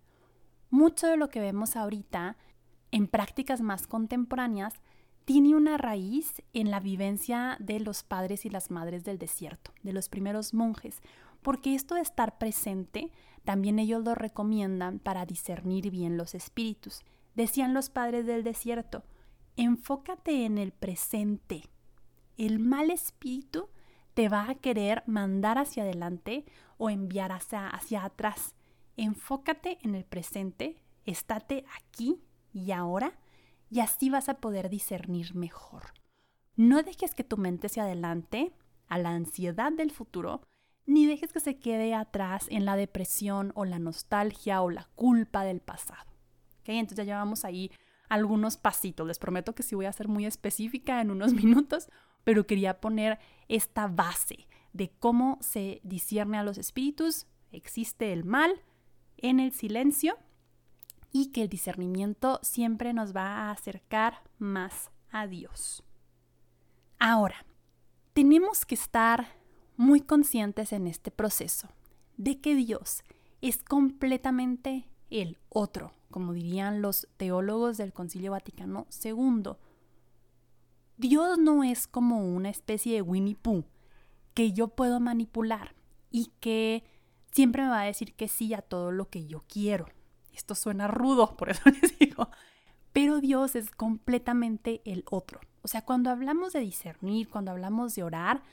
Mucho 0.69 1.07
de 1.07 1.17
lo 1.17 1.29
que 1.29 1.39
vemos 1.39 1.75
ahorita 1.75 2.38
en 2.91 3.07
prácticas 3.07 3.62
más 3.62 3.88
contemporáneas 3.88 4.74
tiene 5.25 5.56
una 5.56 5.77
raíz 5.77 6.42
en 6.53 6.70
la 6.72 6.80
vivencia 6.80 7.58
de 7.60 7.80
los 7.80 8.03
padres 8.03 8.46
y 8.46 8.50
las 8.50 8.72
madres 8.72 9.03
del 9.03 9.18
desierto, 9.18 9.72
de 9.84 9.94
los 9.94 10.10
primeros 10.10 10.53
monjes, 10.53 11.01
porque 11.42 11.75
esto 11.75 11.96
de 11.96 12.01
estar 12.01 12.38
presente 12.38 13.12
también 13.44 13.80
ellos 13.80 14.03
lo 14.03 14.15
recomiendan 14.15 15.00
para 15.00 15.25
discernir 15.25 15.92
bien 15.92 16.18
los 16.18 16.34
espíritus. 16.34 17.01
Decían 17.36 17.74
los 17.74 17.89
padres 17.89 18.25
del 18.25 18.44
desierto, 18.44 19.03
enfócate 19.58 20.46
en 20.46 20.58
el 20.58 20.72
presente. 20.72 21.63
El 22.38 22.60
mal 22.60 22.89
espíritu 22.89 23.70
te 24.13 24.30
va 24.30 24.50
a 24.50 24.56
querer 24.56 25.03
mandar 25.08 25.58
hacia 25.58 25.84
adelante 25.84 26.46
o 26.77 26.89
enviar 26.89 27.32
hacia, 27.32 27.68
hacia 27.68 28.06
atrás. 28.06 28.56
Enfócate 28.96 29.77
en 29.82 29.96
el 29.96 30.06
presente, 30.06 30.82
estate 31.06 31.65
aquí 31.75 32.22
y 32.53 32.72
ahora 32.72 33.18
y 33.74 33.80
así 33.80 34.12
vas 34.12 34.30
a 34.30 34.36
poder 34.36 34.70
discernir 34.70 35.34
mejor. 35.34 35.94
No 36.56 36.84
dejes 36.84 37.15
que 37.15 37.24
tu 37.24 37.38
mente 37.38 37.70
se 37.70 37.82
adelante 37.82 38.53
a 38.88 39.00
la 39.00 39.10
ansiedad 39.10 39.72
del 39.72 39.89
futuro, 39.89 40.42
ni 40.86 41.08
dejes 41.08 41.34
que 41.34 41.39
se 41.39 41.58
quede 41.58 41.96
atrás 41.96 42.46
en 42.51 42.65
la 42.65 42.75
depresión 42.75 43.51
o 43.56 43.65
la 43.65 43.80
nostalgia 43.80 44.62
o 44.62 44.70
la 44.70 44.88
culpa 44.94 45.44
del 45.44 45.60
pasado. 45.60 46.12
¿Okay? 46.60 46.77
Entonces 46.77 47.03
ya 47.03 47.13
llevamos 47.13 47.46
ahí 47.46 47.72
algunos 48.10 48.58
pasitos. 48.58 49.08
Les 49.08 49.18
prometo 49.18 49.56
que 49.56 49.63
sí 49.63 49.74
voy 49.74 49.88
a 49.88 49.92
ser 49.92 50.08
muy 50.08 50.27
específica 50.27 51.01
en 51.01 51.10
unos 51.10 51.34
minutos, 51.44 51.89
pero 52.24 52.46
quería 52.46 52.80
poner 52.80 53.18
esta 53.48 53.88
base 53.88 54.48
de 54.74 54.92
cómo 55.00 55.39
se 55.42 55.82
discierne 55.84 56.38
a 56.38 56.44
los 56.44 56.60
espíritus. 56.60 57.25
Existe 57.51 58.13
el 58.13 58.24
mal 58.24 58.62
en 59.18 59.39
el 59.39 59.51
silencio 59.51 60.15
y 61.13 61.27
que 61.27 61.43
el 61.43 61.50
discernimiento 61.50 62.39
siempre 62.41 62.91
nos 62.91 63.15
va 63.15 63.27
a 63.27 63.51
acercar 63.51 64.24
más 64.39 64.89
a 65.12 65.27
Dios. 65.27 65.84
Ahora, 67.00 67.46
tenemos 68.13 68.65
que 68.65 68.75
estar 68.75 69.27
muy 69.77 70.01
conscientes 70.01 70.74
en 70.74 70.88
este 70.88 71.12
proceso 71.12 71.70
de 72.17 72.41
que 72.41 72.55
Dios 72.55 73.03
es 73.41 73.63
completamente 73.63 74.89
el 75.10 75.38
otro, 75.50 75.93
como 76.10 76.34
dirían 76.34 76.82
los 76.82 77.08
teólogos 77.17 77.77
del 77.77 77.93
Concilio 77.93 78.32
Vaticano 78.32 78.88
II. 79.03 79.51
Dios 80.98 81.38
no 81.38 81.63
es 81.63 81.88
como 81.88 82.25
una 82.25 82.50
especie 82.50 82.96
de 82.96 83.01
Winnie 83.01 83.36
Pooh 83.36 83.65
que 84.34 84.51
yo 84.51 84.70
puedo 84.70 85.00
manipular 85.00 85.75
y 86.10 86.32
que 86.39 86.84
siempre 87.32 87.63
me 87.63 87.70
va 87.70 87.82
a 87.82 87.86
decir 87.86 88.15
que 88.15 88.27
sí 88.27 88.53
a 88.53 88.62
todo 88.62 88.91
lo 88.91 89.10
que 89.10 89.25
yo 89.25 89.43
quiero. 89.48 89.86
Esto 90.34 90.56
suena 90.56 90.88
rudo, 90.88 91.36
por 91.38 91.50
eso 91.50 91.62
les 91.82 91.98
digo. 91.98 92.30
Pero 92.92 93.22
Dios 93.22 93.56
es 93.56 93.72
completamente 93.72 94.82
el 94.86 95.04
otro. 95.10 95.40
O 95.62 95.68
sea, 95.68 95.84
cuando 95.84 96.10
hablamos 96.10 96.54
de 96.54 96.60
discernir, 96.60 97.30
cuando 97.30 97.52
hablamos 97.52 97.96
de 97.96 98.04
orar, 98.04 98.44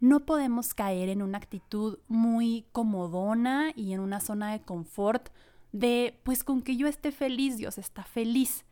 no 0.00 0.26
podemos 0.26 0.74
caer 0.74 1.08
en 1.08 1.22
una 1.22 1.38
actitud 1.38 1.98
muy 2.08 2.66
comodona 2.72 3.72
y 3.76 3.92
en 3.92 4.00
una 4.00 4.20
zona 4.20 4.50
de 4.52 4.62
confort 4.62 5.28
de, 5.72 6.20
pues 6.24 6.44
con 6.44 6.62
que 6.62 6.76
yo 6.76 6.86
esté 6.86 7.12
feliz, 7.12 7.56
Dios 7.56 7.78
está 7.78 8.04
feliz. 8.04 8.64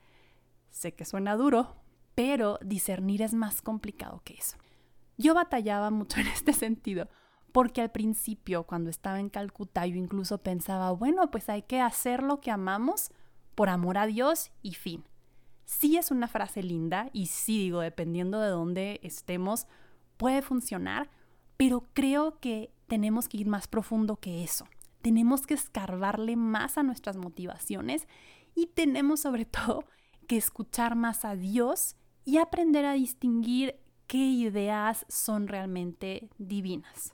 Sé 0.71 0.93
que 0.95 1.05
suena 1.05 1.37
duro, 1.37 1.76
pero 2.14 2.59
discernir 2.62 3.23
es 3.23 3.35
más 3.35 3.62
complicado 3.62 4.23
que 4.25 4.35
eso. 4.35 4.57
Yo 5.17 5.35
batallaba 5.35 5.90
mucho 5.90 6.21
en 6.21 6.26
este 6.29 6.52
sentido, 6.52 7.09
porque 7.52 7.80
al 7.80 7.90
principio, 7.90 8.64
cuando 8.64 8.90
estaba 8.90 9.21
en 9.21 9.28
Calcuta, 9.28 9.87
yo 9.87 9.97
incluso 9.97 10.38
pensaba, 10.38 10.90
bueno, 10.92 11.30
pues 11.30 11.49
hay 11.49 11.62
que 11.62 11.80
hacer 11.80 12.23
lo 12.23 12.40
que 12.40 12.50
amamos 12.50 13.11
por 13.54 13.69
amor 13.69 13.99
a 13.99 14.07
Dios 14.07 14.52
y 14.62 14.75
fin. 14.75 15.04
Sí 15.64 15.97
es 15.97 16.11
una 16.11 16.28
frase 16.28 16.62
linda 16.62 17.11
y 17.12 17.26
sí 17.26 17.59
digo, 17.59 17.80
dependiendo 17.80 18.40
de 18.40 18.49
dónde 18.49 19.00
estemos, 19.02 19.66
puede 20.16 20.42
funcionar, 20.42 21.11
pero 21.57 21.87
creo 21.92 22.40
que 22.40 22.73
tenemos 22.87 23.28
que 23.28 23.38
ir 23.38 23.47
más 23.47 23.69
profundo 23.69 24.16
que 24.16 24.42
eso. 24.42 24.66
Tenemos 25.02 25.47
que 25.47 25.54
escarbarle 25.54 26.37
más 26.37 26.76
a 26.76 26.83
nuestras 26.83 27.16
motivaciones 27.16 28.09
y 28.54 28.66
tenemos 28.66 29.21
sobre 29.21 29.45
todo 29.47 29.85
que 30.26 30.37
escuchar 30.37 30.97
más 30.97 31.25
a 31.25 31.37
Dios 31.37 31.97
y 32.25 32.38
aprender 32.38 32.85
a 32.85 32.92
distinguir 32.92 33.76
qué 34.07 34.19
ideas 34.19 35.07
son 35.09 35.49
realmente 35.49 36.28
divinas. 36.38 37.12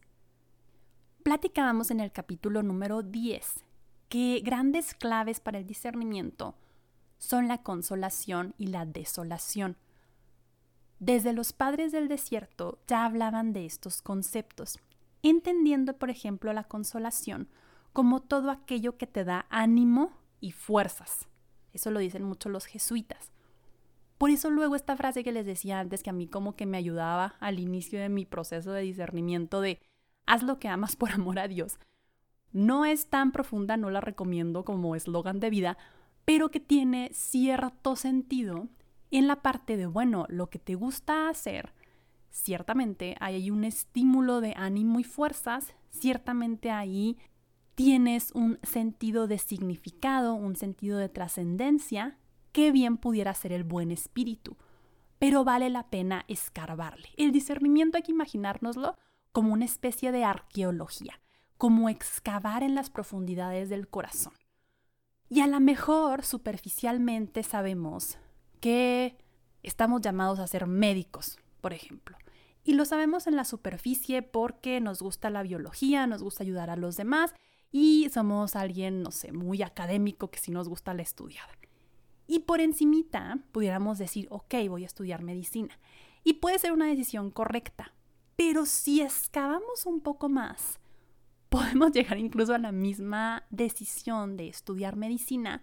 Platicábamos 1.27 1.91
en 1.91 1.99
el 1.99 2.13
capítulo 2.13 2.63
número 2.63 3.03
10 3.03 3.65
que 4.09 4.41
grandes 4.45 4.95
claves 4.95 5.41
para 5.41 5.59
el 5.59 5.67
discernimiento 5.67 6.55
son 7.19 7.49
la 7.49 7.65
consolación 7.65 8.55
y 8.59 8.69
la 8.69 8.87
desolación. 8.87 9.77
Desde 11.01 11.33
los 11.33 11.53
padres 11.53 11.91
del 11.91 12.07
desierto 12.07 12.79
ya 12.87 13.05
hablaban 13.05 13.53
de 13.53 13.67
estos 13.67 14.03
conceptos, 14.03 14.79
entendiendo, 15.25 15.99
por 15.99 16.11
ejemplo, 16.11 16.53
la 16.53 16.63
consolación 16.63 17.49
como 17.93 18.23
todo 18.23 18.53
aquello 18.53 18.97
que 18.97 19.09
te 19.09 19.25
da 19.25 19.47
ánimo 19.51 20.13
y 20.41 20.53
fuerzas. 20.53 21.27
Eso 21.73 21.91
lo 21.91 21.99
dicen 21.99 22.23
mucho 22.23 22.51
los 22.51 22.67
jesuitas. 22.67 23.33
Por 24.17 24.31
eso 24.31 24.49
luego 24.49 24.77
esta 24.77 24.97
frase 24.97 25.25
que 25.25 25.33
les 25.33 25.45
decía 25.45 25.81
antes, 25.81 26.05
que 26.05 26.11
a 26.11 26.13
mí 26.13 26.29
como 26.29 26.55
que 26.55 26.67
me 26.67 26.79
ayudaba 26.79 27.35
al 27.41 27.59
inicio 27.59 27.99
de 27.99 28.11
mi 28.11 28.27
proceso 28.27 28.71
de 28.71 28.83
discernimiento 28.83 29.61
de 29.61 29.81
haz 30.27 30.43
lo 30.43 30.59
que 30.59 30.69
amas 30.69 30.97
por 30.97 31.13
amor 31.13 31.39
a 31.39 31.49
Dios, 31.49 31.79
no 32.53 32.85
es 32.85 33.09
tan 33.09 33.33
profunda, 33.33 33.77
no 33.77 33.91
la 33.91 34.01
recomiendo 34.01 34.65
como 34.65 34.97
eslogan 34.97 35.41
de 35.41 35.51
vida, 35.51 35.79
pero 36.25 36.51
que 36.51 36.61
tiene 36.61 37.11
cierto 37.13 37.97
sentido 37.97 38.69
en 39.11 39.27
la 39.27 39.43
parte 39.43 39.77
de, 39.77 39.87
bueno, 39.87 40.27
lo 40.29 40.49
que 40.49 40.59
te 40.59 40.75
gusta 40.75 41.29
hacer, 41.29 41.75
ciertamente 42.31 43.17
hay 43.21 43.51
un 43.51 43.65
estímulo 43.65 44.41
de 44.41 44.55
ánimo 44.57 45.01
y 45.01 45.05
fuerzas, 45.05 45.75
ciertamente 45.91 46.71
ahí 46.71 47.19
tienes 47.75 48.33
un 48.33 48.59
sentido 48.63 49.27
de 49.27 49.39
significado, 49.39 50.35
un 50.35 50.57
sentido 50.57 50.99
de 50.99 51.09
trascendencia, 51.09 52.19
que 52.53 52.73
bien 52.73 52.97
pudiera 52.97 53.35
ser 53.35 53.53
el 53.53 53.65
buen 53.65 53.91
espíritu, 53.91 54.57
pero 55.19 55.45
vale 55.45 55.69
la 55.69 55.91
pena 55.91 56.25
escarbarle. 56.27 57.11
El 57.19 57.33
discernimiento 57.33 57.99
hay 57.99 58.03
que 58.03 58.13
imaginárnoslo 58.13 58.97
como 59.37 59.53
una 59.53 59.67
especie 59.67 60.13
de 60.13 60.25
arqueología, 60.25 61.21
como 61.59 61.91
excavar 61.91 62.63
en 62.63 62.75
las 62.75 62.89
profundidades 62.89 63.69
del 63.69 63.87
corazón. 63.87 64.33
Y 65.29 65.43
a 65.43 65.47
lo 65.47 65.61
mejor 65.61 66.25
superficialmente 66.25 67.43
sabemos 67.43 68.17
que 68.61 69.19
estamos 69.63 70.01
llamados 70.01 70.39
a 70.39 70.47
ser 70.47 70.67
médicos, 70.67 71.39
por 71.61 71.75
ejemplo. 71.75 72.17
Y 72.65 72.73
lo 72.73 72.87
sabemos 72.87 73.27
en 73.27 73.37
la 73.37 73.45
superficie 73.45 74.23
porque 74.23 74.81
nos 74.81 75.03
gusta 75.03 75.29
la 75.29 75.43
biología, 75.43 76.07
nos 76.07 76.23
gusta 76.23 76.43
ayudar 76.43 76.71
a 76.71 76.77
los 76.77 76.97
demás 76.97 77.35
y 77.71 78.09
somos 78.15 78.57
alguien, 78.57 79.03
no 79.03 79.11
sé, 79.11 79.33
muy 79.33 79.61
académico 79.61 80.31
que 80.31 80.39
sí 80.39 80.51
nos 80.51 80.67
gusta 80.67 80.95
la 80.95 81.03
estudiada. 81.03 81.53
Y 82.27 82.39
por 82.39 82.63
encimita 82.63 83.41
pudiéramos 83.53 83.99
decir, 83.99 84.29
ok, 84.31 84.55
voy 84.71 84.85
a 84.85 84.87
estudiar 84.87 85.23
medicina. 85.23 85.79
Y 86.25 86.41
puede 86.41 86.59
ser 86.59 86.73
una 86.73 86.87
decisión 86.87 87.31
correcta. 87.31 87.93
Pero 88.37 88.67
si 88.67 89.01
excavamos 89.01 89.87
un 89.87 90.01
poco 90.01 90.29
más, 90.29 90.79
podemos 91.49 91.93
llegar 91.93 92.19
incluso 92.19 92.55
a 92.55 92.59
la 92.59 92.73
misma 92.73 93.45
decisión 93.51 94.37
de 94.37 94.49
estudiar 94.49 94.97
medicina, 94.97 95.63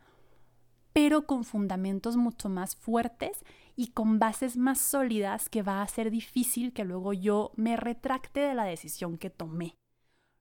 pero 0.92 1.26
con 1.26 1.44
fundamentos 1.44 2.18
mucho 2.18 2.50
más 2.50 2.76
fuertes 2.76 3.44
y 3.76 3.88
con 3.88 4.20
bases 4.20 4.58
más 4.58 4.80
sólidas 4.80 5.50
que 5.50 5.64
va 5.64 5.82
a 5.82 5.88
ser 5.88 6.12
difícil 6.12 6.74
que 6.74 6.84
luego 6.84 7.14
yo 7.14 7.52
me 7.56 7.78
retracte 7.78 8.42
de 8.42 8.54
la 8.54 8.66
decisión 8.66 9.18
que 9.18 9.32
tomé. 9.32 9.76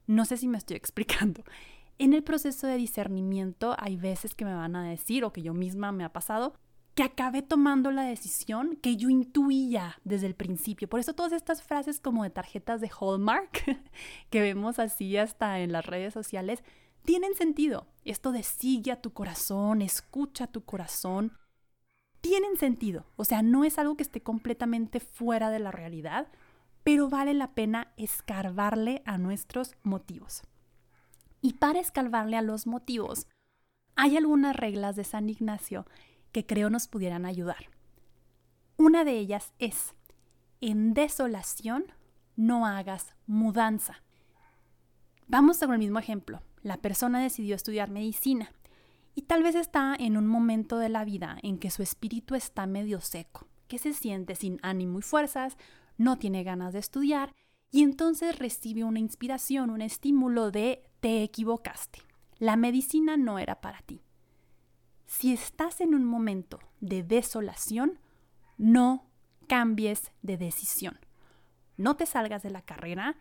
No 0.07 0.25
sé 0.25 0.37
si 0.37 0.49
me 0.49 0.59
estoy 0.59 0.77
explicando. 0.79 1.43
En 1.99 2.13
el 2.13 2.23
proceso 2.23 2.67
de 2.67 2.77
discernimiento 2.77 3.77
hay 3.79 3.97
veces 3.97 4.35
que 4.35 4.45
me 4.45 4.55
van 4.55 4.77
a 4.77 4.89
decir, 4.89 5.25
o 5.25 5.33
que 5.33 5.43
yo 5.43 5.55
misma 5.55 5.93
me 5.93 6.05
ha 6.05 6.13
pasado, 6.13 6.55
que 6.95 7.03
acabé 7.03 7.43
tomando 7.43 7.91
la 7.91 8.03
decisión 8.03 8.77
que 8.77 8.97
yo 8.97 9.09
intuía 9.09 9.99
desde 10.05 10.27
el 10.27 10.35
principio. 10.35 10.89
Por 10.89 11.01
eso 11.01 11.15
todas 11.15 11.33
estas 11.33 11.63
frases 11.63 12.01
como 12.01 12.23
de 12.23 12.31
tarjetas 12.31 12.81
de 12.81 12.91
Hallmark, 12.91 13.65
que 14.31 14.41
vemos 14.41 14.79
así 14.79 15.17
hasta 15.17 15.61
en 15.61 15.73
las 15.73 15.87
redes 15.87 16.13
sociales, 16.13 16.63
tienen 17.05 17.35
sentido. 17.35 17.87
Esto 18.05 18.33
de 18.33 18.43
sigue 18.43 18.93
a 18.93 19.01
tu 19.01 19.13
corazón, 19.13 19.81
escucha 19.81 20.45
a 20.45 20.53
tu 20.53 20.65
corazón, 20.65 21.33
tienen 22.21 22.57
sentido. 22.57 23.07
O 23.17 23.25
sea, 23.25 23.43
no 23.43 23.65
es 23.65 23.79
algo 23.79 23.97
que 23.97 24.03
esté 24.03 24.23
completamente 24.23 25.01
fuera 25.01 25.51
de 25.51 25.59
la 25.59 25.73
realidad, 25.73 26.29
pero 26.85 27.09
vale 27.09 27.33
la 27.33 27.55
pena 27.55 27.93
escarbarle 27.97 29.03
a 29.07 29.17
nuestros 29.19 29.77
motivos. 29.83 30.43
Y 31.41 31.55
para 31.55 31.81
escarbarle 31.81 32.37
a 32.37 32.43
los 32.43 32.67
motivos, 32.67 33.27
hay 33.97 34.17
algunas 34.17 34.55
reglas 34.55 34.95
de 34.95 35.05
San 35.05 35.29
Ignacio 35.29 35.87
que 36.33 36.47
creo 36.47 36.71
nos 36.71 36.89
pudieran 36.89 37.25
ayudar. 37.25 37.69
Una 38.77 39.05
de 39.05 39.19
ellas 39.19 39.53
es, 39.59 39.95
en 40.61 40.95
desolación 40.95 41.85
no 42.37 42.67
hagas 42.67 43.15
mudanza. 43.27 44.03
Vamos 45.29 45.59
con 45.59 45.73
el 45.73 45.79
mismo 45.79 45.99
ejemplo. 45.99 46.43
La 46.63 46.79
persona 46.79 47.21
decidió 47.21 47.55
estudiar 47.55 47.91
medicina 47.91 48.53
y 49.15 49.23
tal 49.23 49.43
vez 49.43 49.55
está 49.55 49.95
en 49.99 50.17
un 50.17 50.27
momento 50.27 50.79
de 50.79 50.89
la 50.89 51.05
vida 51.05 51.39
en 51.43 51.59
que 51.59 51.71
su 51.71 51.83
espíritu 51.83 52.35
está 52.35 52.67
medio 52.67 53.01
seco, 53.01 53.47
que 53.69 53.79
se 53.79 53.93
siente 53.93 54.35
sin 54.35 54.59
ánimo 54.63 54.99
y 54.99 55.03
fuerzas, 55.03 55.57
no 55.99 56.19
tiene 56.19 56.45
ganas 56.45 56.73
de 56.73 56.79
estudiar 56.79 57.33
y 57.71 57.83
entonces 57.83 58.39
recibe 58.39 58.85
una 58.85 58.99
inspiración, 58.99 59.71
un 59.71 59.83
estímulo 59.83 60.51
de 60.51 60.85
te 61.01 61.23
equivocaste. 61.23 62.01
La 62.39 62.57
medicina 62.57 63.17
no 63.17 63.39
era 63.39 63.61
para 63.61 63.81
ti. 63.83 64.01
Si 65.13 65.31
estás 65.31 65.83
en 65.83 65.95
un 65.95 66.07
momento 66.07 66.59
de 66.81 67.03
desolación, 67.03 67.99
no 68.57 69.11
cambies 69.47 70.11
de 70.23 70.39
decisión. 70.39 70.99
No 71.77 71.97
te 71.97 72.07
salgas 72.07 72.43
de 72.43 72.49
la 72.49 72.63
carrera, 72.63 73.19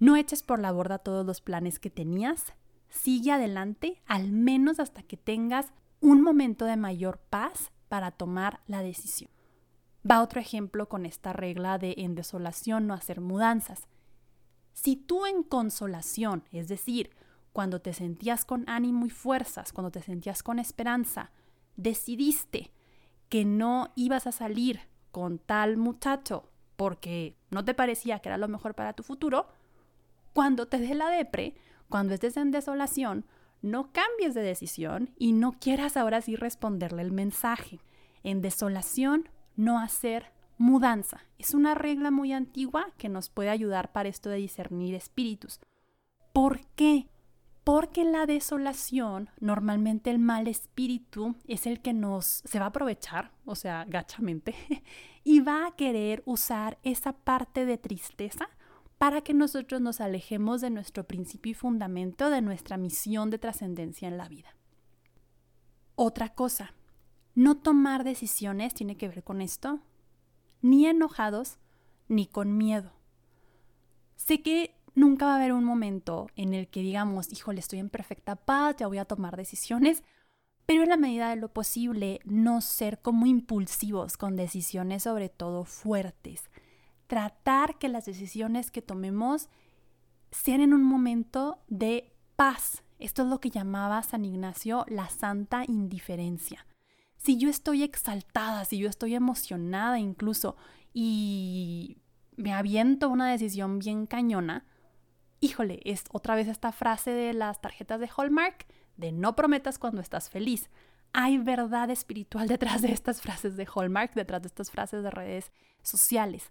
no 0.00 0.16
eches 0.16 0.42
por 0.42 0.58
la 0.58 0.72
borda 0.72 0.98
todos 0.98 1.24
los 1.24 1.40
planes 1.40 1.78
que 1.78 1.88
tenías, 1.88 2.54
sigue 2.88 3.30
adelante 3.30 4.02
al 4.06 4.32
menos 4.32 4.80
hasta 4.80 5.04
que 5.04 5.16
tengas 5.16 5.72
un 6.00 6.20
momento 6.20 6.64
de 6.64 6.76
mayor 6.76 7.18
paz 7.30 7.70
para 7.88 8.10
tomar 8.10 8.60
la 8.66 8.82
decisión. 8.82 9.30
Va 10.04 10.20
otro 10.20 10.40
ejemplo 10.40 10.88
con 10.88 11.06
esta 11.06 11.32
regla 11.32 11.78
de 11.78 11.94
en 11.98 12.16
desolación 12.16 12.88
no 12.88 12.94
hacer 12.94 13.20
mudanzas. 13.20 13.86
Si 14.72 14.96
tú 14.96 15.26
en 15.26 15.44
consolación, 15.44 16.42
es 16.50 16.66
decir, 16.66 17.10
cuando 17.52 17.80
te 17.80 17.92
sentías 17.92 18.44
con 18.44 18.68
ánimo 18.68 19.06
y 19.06 19.10
fuerzas, 19.10 19.72
cuando 19.72 19.90
te 19.90 20.02
sentías 20.02 20.42
con 20.42 20.58
esperanza, 20.58 21.30
decidiste 21.76 22.72
que 23.28 23.44
no 23.44 23.92
ibas 23.96 24.26
a 24.26 24.32
salir 24.32 24.80
con 25.10 25.38
tal 25.38 25.76
muchacho 25.76 26.48
porque 26.76 27.36
no 27.50 27.64
te 27.64 27.74
parecía 27.74 28.18
que 28.18 28.28
era 28.28 28.38
lo 28.38 28.48
mejor 28.48 28.74
para 28.74 28.94
tu 28.94 29.02
futuro, 29.02 29.46
cuando 30.32 30.66
te 30.66 30.78
dé 30.78 30.94
la 30.94 31.10
depre, 31.10 31.54
cuando 31.88 32.14
estés 32.14 32.36
en 32.36 32.50
desolación, 32.50 33.26
no 33.60 33.92
cambies 33.92 34.34
de 34.34 34.42
decisión 34.42 35.10
y 35.18 35.32
no 35.32 35.52
quieras 35.52 35.96
ahora 35.96 36.20
sí 36.20 36.34
responderle 36.34 37.02
el 37.02 37.12
mensaje. 37.12 37.80
En 38.24 38.40
desolación, 38.40 39.28
no 39.56 39.78
hacer 39.78 40.32
mudanza. 40.58 41.24
Es 41.38 41.54
una 41.54 41.74
regla 41.74 42.10
muy 42.10 42.32
antigua 42.32 42.86
que 42.96 43.08
nos 43.08 43.28
puede 43.28 43.50
ayudar 43.50 43.92
para 43.92 44.08
esto 44.08 44.30
de 44.30 44.36
discernir 44.36 44.94
espíritus. 44.94 45.60
¿Por 46.32 46.66
qué? 46.74 47.08
Porque 47.64 48.04
la 48.04 48.26
desolación, 48.26 49.30
normalmente 49.38 50.10
el 50.10 50.18
mal 50.18 50.48
espíritu 50.48 51.36
es 51.46 51.66
el 51.66 51.80
que 51.80 51.92
nos 51.92 52.42
se 52.44 52.58
va 52.58 52.66
a 52.66 52.68
aprovechar, 52.68 53.30
o 53.44 53.54
sea, 53.54 53.84
gachamente, 53.84 54.54
y 55.24 55.40
va 55.40 55.66
a 55.66 55.76
querer 55.76 56.22
usar 56.26 56.78
esa 56.82 57.12
parte 57.12 57.64
de 57.64 57.78
tristeza 57.78 58.48
para 58.98 59.20
que 59.20 59.34
nosotros 59.34 59.80
nos 59.80 60.00
alejemos 60.00 60.60
de 60.60 60.70
nuestro 60.70 61.04
principio 61.06 61.52
y 61.52 61.54
fundamento 61.54 62.30
de 62.30 62.40
nuestra 62.40 62.76
misión 62.76 63.30
de 63.30 63.38
trascendencia 63.38 64.08
en 64.08 64.16
la 64.16 64.28
vida. 64.28 64.56
Otra 65.94 66.30
cosa, 66.34 66.74
no 67.34 67.56
tomar 67.56 68.02
decisiones 68.02 68.74
tiene 68.74 68.96
que 68.96 69.08
ver 69.08 69.22
con 69.22 69.40
esto, 69.40 69.80
ni 70.62 70.86
enojados 70.86 71.58
ni 72.08 72.26
con 72.26 72.56
miedo. 72.56 72.92
Sé 74.16 74.42
que 74.42 74.74
nunca 74.94 75.26
va 75.26 75.32
a 75.32 75.36
haber 75.36 75.52
un 75.52 75.64
momento 75.64 76.28
en 76.36 76.54
el 76.54 76.68
que 76.68 76.80
digamos, 76.80 77.32
híjole, 77.32 77.60
estoy 77.60 77.78
en 77.78 77.90
perfecta 77.90 78.36
paz, 78.36 78.76
ya 78.78 78.86
voy 78.86 78.98
a 78.98 79.04
tomar 79.04 79.36
decisiones, 79.36 80.02
pero 80.66 80.82
en 80.82 80.88
la 80.88 80.96
medida 80.96 81.30
de 81.30 81.36
lo 81.36 81.52
posible 81.52 82.20
no 82.24 82.60
ser 82.60 83.00
como 83.00 83.26
impulsivos 83.26 84.16
con 84.16 84.36
decisiones 84.36 85.02
sobre 85.02 85.28
todo 85.28 85.64
fuertes 85.64 86.50
tratar 87.12 87.76
que 87.76 87.90
las 87.90 88.06
decisiones 88.06 88.70
que 88.70 88.80
tomemos 88.80 89.50
sean 90.30 90.62
en 90.62 90.72
un 90.72 90.82
momento 90.82 91.58
de 91.68 92.10
paz. 92.36 92.82
Esto 92.98 93.20
es 93.20 93.28
lo 93.28 93.38
que 93.38 93.50
llamaba 93.50 94.02
San 94.02 94.24
Ignacio 94.24 94.86
la 94.88 95.10
santa 95.10 95.64
indiferencia. 95.68 96.66
Si 97.18 97.36
yo 97.36 97.50
estoy 97.50 97.82
exaltada, 97.82 98.64
si 98.64 98.78
yo 98.78 98.88
estoy 98.88 99.14
emocionada 99.14 99.98
incluso 99.98 100.56
y 100.94 101.98
me 102.38 102.54
aviento 102.54 103.10
una 103.10 103.30
decisión 103.30 103.78
bien 103.78 104.06
cañona, 104.06 104.64
híjole, 105.42 105.80
es 105.84 106.04
otra 106.10 106.34
vez 106.34 106.48
esta 106.48 106.72
frase 106.72 107.10
de 107.10 107.34
las 107.34 107.60
tarjetas 107.60 108.00
de 108.00 108.08
Hallmark 108.16 108.66
de 108.96 109.12
no 109.12 109.36
prometas 109.36 109.78
cuando 109.78 110.00
estás 110.00 110.30
feliz. 110.30 110.70
Hay 111.12 111.36
verdad 111.36 111.90
espiritual 111.90 112.48
detrás 112.48 112.80
de 112.80 112.92
estas 112.92 113.20
frases 113.20 113.56
de 113.56 113.68
Hallmark, 113.74 114.14
detrás 114.14 114.40
de 114.40 114.46
estas 114.46 114.70
frases 114.70 115.02
de 115.02 115.10
redes 115.10 115.52
sociales 115.82 116.50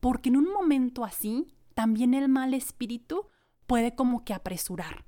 porque 0.00 0.30
en 0.30 0.36
un 0.36 0.52
momento 0.52 1.04
así 1.04 1.54
también 1.74 2.14
el 2.14 2.28
mal 2.28 2.54
espíritu 2.54 3.28
puede 3.66 3.94
como 3.94 4.24
que 4.24 4.34
apresurar. 4.34 5.04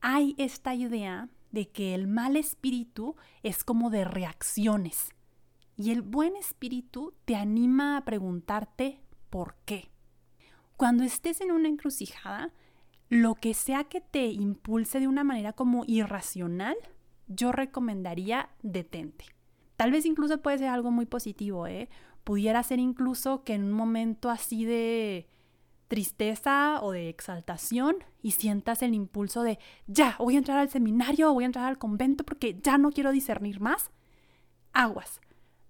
Hay 0.00 0.34
esta 0.38 0.74
idea 0.74 1.28
de 1.50 1.70
que 1.70 1.94
el 1.94 2.06
mal 2.06 2.36
espíritu 2.36 3.16
es 3.42 3.64
como 3.64 3.90
de 3.90 4.04
reacciones 4.04 5.14
y 5.76 5.90
el 5.90 6.02
buen 6.02 6.36
espíritu 6.36 7.14
te 7.24 7.34
anima 7.34 7.96
a 7.96 8.04
preguntarte 8.04 9.00
por 9.30 9.56
qué. 9.64 9.90
Cuando 10.76 11.04
estés 11.04 11.40
en 11.40 11.52
una 11.52 11.68
encrucijada, 11.68 12.52
lo 13.08 13.34
que 13.34 13.54
sea 13.54 13.84
que 13.84 14.00
te 14.00 14.26
impulse 14.26 14.98
de 15.00 15.08
una 15.08 15.24
manera 15.24 15.52
como 15.52 15.84
irracional, 15.86 16.76
yo 17.28 17.52
recomendaría 17.52 18.48
detente. 18.62 19.26
Tal 19.76 19.90
vez 19.90 20.06
incluso 20.06 20.42
puede 20.42 20.58
ser 20.58 20.68
algo 20.68 20.90
muy 20.90 21.06
positivo, 21.06 21.66
¿eh? 21.66 21.88
pudiera 22.24 22.62
ser 22.62 22.78
incluso 22.78 23.44
que 23.44 23.54
en 23.54 23.64
un 23.64 23.72
momento 23.72 24.30
así 24.30 24.64
de 24.64 25.28
tristeza 25.88 26.80
o 26.82 26.90
de 26.90 27.08
exaltación 27.08 27.96
y 28.22 28.32
sientas 28.32 28.82
el 28.82 28.94
impulso 28.94 29.42
de 29.42 29.58
ya, 29.86 30.16
voy 30.18 30.34
a 30.34 30.38
entrar 30.38 30.58
al 30.58 30.70
seminario, 30.70 31.32
voy 31.32 31.44
a 31.44 31.46
entrar 31.46 31.66
al 31.66 31.78
convento 31.78 32.24
porque 32.24 32.58
ya 32.60 32.78
no 32.78 32.90
quiero 32.90 33.12
discernir 33.12 33.60
más, 33.60 33.90
aguas. 34.72 35.20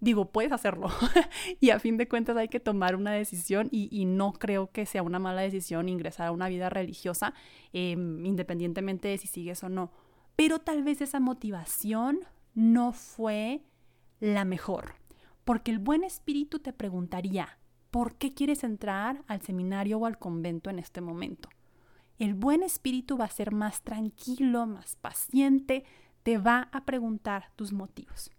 Digo, 0.05 0.31
puedes 0.31 0.51
hacerlo 0.51 0.89
y 1.59 1.71
a 1.71 1.79
fin 1.79 1.97
de 1.97 2.07
cuentas 2.07 2.37
hay 2.37 2.47
que 2.47 2.59
tomar 2.59 2.95
una 2.95 3.11
decisión 3.11 3.69
y, 3.71 4.05
no 4.05 4.33
creo 4.33 4.69
que 4.71 4.85
sea 4.85 5.01
una 5.01 5.17
mala 5.17 5.41
decisión 5.41 5.89
ingresar 5.89 6.27
a 6.27 6.31
una 6.31 6.47
vida 6.47 6.69
religiosa, 6.69 7.33
em, 7.73 8.23
independientemente 8.23 9.07
de 9.07 9.17
si 9.17 9.27
sigues 9.27 9.63
o 9.63 9.69
no. 9.69 9.91
Pero 10.35 10.59
tal 10.59 10.83
vez 10.83 11.01
esa 11.01 11.19
motivación 11.19 12.19
no 12.53 12.91
fue 12.91 13.63
la 14.19 14.45
mejor 14.45 14.93
porque 15.45 15.71
el 15.71 15.79
buen 15.79 16.03
espíritu 16.03 16.59
te 16.59 16.73
preguntaría, 16.73 17.59
¿por 17.91 18.15
qué 18.15 18.33
quieres 18.33 18.63
entrar 18.63 19.23
al 19.27 19.41
seminario 19.41 19.99
o 19.99 20.05
al 20.05 20.17
convento 20.17 20.69
en 20.71 20.79
este 20.79 21.01
momento? 21.01 21.49
El 22.17 22.33
buen 22.33 22.63
espíritu 22.63 23.17
va 23.17 23.25
a 23.25 23.29
ser 23.29 23.53
más 23.53 23.81
tranquilo, 23.81 24.65
más 24.65 24.95
paciente, 24.95 25.85
te 26.23 26.37
va 26.39 26.69
a 26.71 26.85
preguntar 26.85 27.51
tus 27.55 27.73
motivos. 27.73 28.31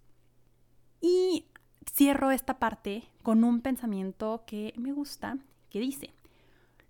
Y 1.00 1.46
cierro 1.90 2.31
esta 2.31 2.59
parte 2.59 3.05
con 3.22 3.44
un 3.44 3.61
pensamiento 3.61 4.44
que 4.46 4.75
me 4.77 4.92
gusta, 4.92 5.38
que 5.70 5.81
dice, 5.81 6.14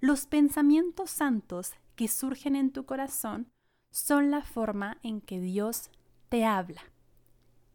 los 0.01 0.27
pensamientos 0.27 1.11
santos 1.11 1.73
que 1.95 2.09
surgen 2.09 2.57
en 2.57 2.71
tu 2.71 2.85
corazón 2.85 3.49
son 3.91 4.31
la 4.31 4.43
forma 4.43 4.99
en 5.03 5.21
que 5.21 5.41
Dios 5.41 5.91
te 6.29 6.45
habla. 6.45 6.83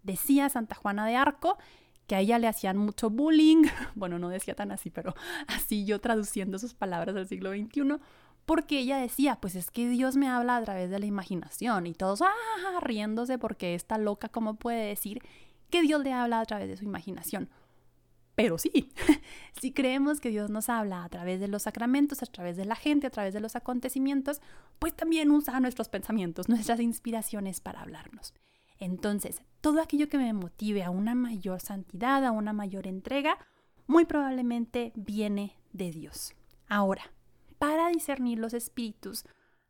Decía 0.04 0.50
Santa 0.50 0.76
Juana 0.76 1.06
de 1.06 1.16
Arco 1.16 1.58
que 2.08 2.16
a 2.16 2.20
ella 2.20 2.40
le 2.40 2.48
hacían 2.48 2.78
mucho 2.78 3.10
bullying, 3.10 3.64
bueno, 3.96 4.20
no 4.20 4.30
decía 4.30 4.54
tan 4.54 4.72
así, 4.72 4.90
pero 4.90 5.16
así 5.48 5.86
yo 5.86 6.00
traduciendo 6.00 6.60
sus 6.60 6.74
palabras 6.74 7.16
del 7.16 7.28
siglo 7.28 7.52
XXI, 7.52 7.98
porque 8.46 8.80
ella 8.80 8.98
decía, 8.98 9.38
pues 9.40 9.56
es 9.56 9.72
que 9.72 9.88
Dios 9.88 10.18
me 10.18 10.28
habla 10.28 10.58
a 10.58 10.64
través 10.64 10.90
de 10.90 11.00
la 11.00 11.06
imaginación 11.06 11.88
y 11.88 11.94
todos 11.94 12.22
ah, 12.22 12.80
riéndose 12.82 13.38
porque 13.38 13.76
está 13.76 13.98
loca, 13.98 14.30
¿cómo 14.30 14.56
puede 14.56 14.88
decir 14.88 15.22
que 15.72 15.82
Dios 15.82 16.04
le 16.04 16.14
habla 16.14 16.40
a 16.40 16.46
través 16.46 16.70
de 16.70 16.78
su 16.78 16.86
imaginación? 16.86 17.50
Pero 18.36 18.58
sí, 18.58 18.92
si 19.60 19.72
creemos 19.72 20.20
que 20.20 20.30
Dios 20.30 20.50
nos 20.50 20.70
habla 20.70 21.04
a 21.04 21.10
través 21.10 21.40
de 21.40 21.48
los 21.48 21.64
sacramentos, 21.64 22.24
a 22.24 22.28
través 22.28 22.58
de 22.58 22.66
la 22.66 22.76
gente, 22.76 23.08
a 23.08 23.12
través 23.12 23.34
de 23.34 23.40
los 23.40 23.56
acontecimientos, 23.56 24.42
pues 24.80 24.96
también 24.96 25.32
usa 25.32 25.60
nuestros 25.60 25.90
pensamientos, 25.90 26.50
nuestras 26.50 26.80
inspiraciones 26.80 27.60
para 27.60 27.82
hablarnos. 27.82 28.34
Entonces, 28.80 29.42
todo 29.62 29.82
aquello 29.82 30.10
que 30.10 30.18
me 30.18 30.34
motive 30.34 30.84
a 30.84 30.90
una 30.90 31.14
mayor 31.14 31.60
santidad, 31.60 32.26
a 32.26 32.32
una 32.32 32.52
mayor 32.52 32.88
entrega, 32.88 33.38
muy 33.86 34.06
probablemente 34.06 34.92
viene 34.96 35.56
de 35.74 35.92
Dios. 35.92 36.34
Ahora, 36.68 37.12
para 37.60 37.90
discernir 37.90 38.40
los 38.40 38.56
espíritus, 38.56 39.26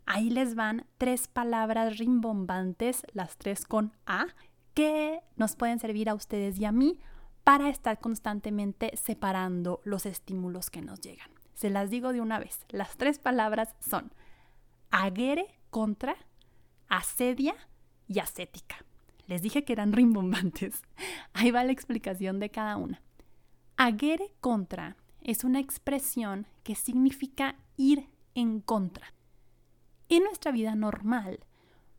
ahí 0.05 0.29
les 0.29 0.55
van 0.55 0.85
tres 0.97 1.27
palabras 1.27 1.97
rimbombantes, 1.97 3.03
las 3.11 3.35
tres 3.35 3.65
con 3.65 3.91
A, 4.05 4.27
que 4.73 5.21
nos 5.35 5.55
pueden 5.55 5.79
servir 5.79 6.09
a 6.09 6.13
ustedes 6.13 6.59
y 6.59 6.65
a 6.65 6.71
mí 6.71 6.99
para 7.43 7.69
estar 7.69 7.99
constantemente 7.99 8.95
separando 8.95 9.81
los 9.83 10.05
estímulos 10.05 10.69
que 10.69 10.81
nos 10.81 11.01
llegan. 11.01 11.29
Se 11.53 11.69
las 11.69 11.89
digo 11.89 12.13
de 12.13 12.21
una 12.21 12.39
vez. 12.39 12.65
Las 12.69 12.97
tres 12.97 13.19
palabras 13.19 13.75
son 13.79 14.13
aguere 14.89 15.59
contra, 15.69 16.15
asedia 16.87 17.55
y 18.07 18.19
ascética. 18.19 18.85
Les 19.27 19.41
dije 19.41 19.63
que 19.63 19.73
eran 19.73 19.93
rimbombantes. 19.93 20.81
Ahí 21.33 21.51
va 21.51 21.63
la 21.63 21.71
explicación 21.71 22.39
de 22.39 22.49
cada 22.49 22.77
una. 22.77 23.01
Aguere 23.77 24.33
contra 24.39 24.97
es 25.21 25.43
una 25.43 25.59
expresión 25.59 26.47
que 26.63 26.75
significa 26.75 27.55
ir 27.77 28.09
en 28.35 28.59
contra. 28.59 29.13
En 30.09 30.23
nuestra 30.23 30.51
vida 30.51 30.75
normal 30.75 31.39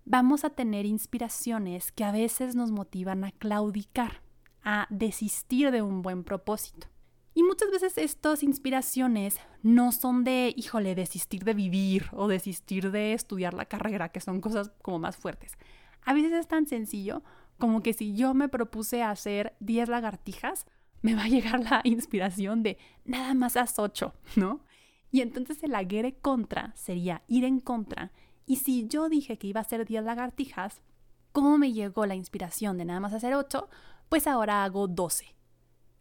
vamos 0.04 0.44
a 0.44 0.50
tener 0.50 0.86
inspiraciones 0.86 1.92
que 1.92 2.04
a 2.04 2.12
veces 2.12 2.54
nos 2.54 2.70
motivan 2.70 3.24
a 3.24 3.32
claudicar, 3.32 4.22
a 4.64 4.86
desistir 4.90 5.70
de 5.70 5.82
un 5.82 6.02
buen 6.02 6.24
propósito. 6.24 6.88
Y 7.34 7.42
muchas 7.42 7.70
veces 7.70 7.96
estas 7.96 8.42
inspiraciones 8.42 9.38
no 9.62 9.90
son 9.92 10.22
de, 10.22 10.52
híjole, 10.56 10.94
desistir 10.94 11.44
de 11.44 11.54
vivir 11.54 12.06
o 12.12 12.28
desistir 12.28 12.90
de 12.90 13.14
estudiar 13.14 13.54
la 13.54 13.64
carrera, 13.64 14.10
que 14.10 14.20
son 14.20 14.40
cosas 14.40 14.70
como 14.82 14.98
más 14.98 15.16
fuertes. 15.16 15.56
A 16.04 16.12
veces 16.12 16.32
es 16.32 16.46
tan 16.46 16.66
sencillo 16.66 17.22
como 17.58 17.82
que 17.82 17.94
si 17.94 18.14
yo 18.14 18.34
me 18.34 18.48
propuse 18.48 19.02
hacer 19.02 19.56
10 19.60 19.88
lagartijas, 19.88 20.66
me 21.00 21.14
va 21.14 21.24
a 21.24 21.28
llegar 21.28 21.60
la 21.60 21.80
inspiración 21.84 22.62
de 22.62 22.76
nada 23.04 23.34
más 23.34 23.56
haz 23.56 23.78
8, 23.78 24.14
¿no? 24.36 24.60
Y 25.10 25.20
entonces 25.20 25.62
el 25.62 25.74
aguere 25.74 26.14
contra 26.14 26.72
sería 26.74 27.22
ir 27.28 27.44
en 27.44 27.60
contra. 27.60 28.12
Y 28.46 28.56
si 28.56 28.86
yo 28.88 29.08
dije 29.08 29.38
que 29.38 29.46
iba 29.46 29.60
a 29.60 29.62
hacer 29.62 29.86
10 29.86 30.04
lagartijas, 30.04 30.82
¿cómo 31.32 31.58
me 31.58 31.72
llegó 31.72 32.06
la 32.06 32.14
inspiración 32.14 32.78
de 32.78 32.84
nada 32.84 33.00
más 33.00 33.12
hacer 33.12 33.34
8? 33.34 33.68
Pues 34.08 34.26
ahora 34.26 34.64
hago 34.64 34.88
12. 34.88 35.34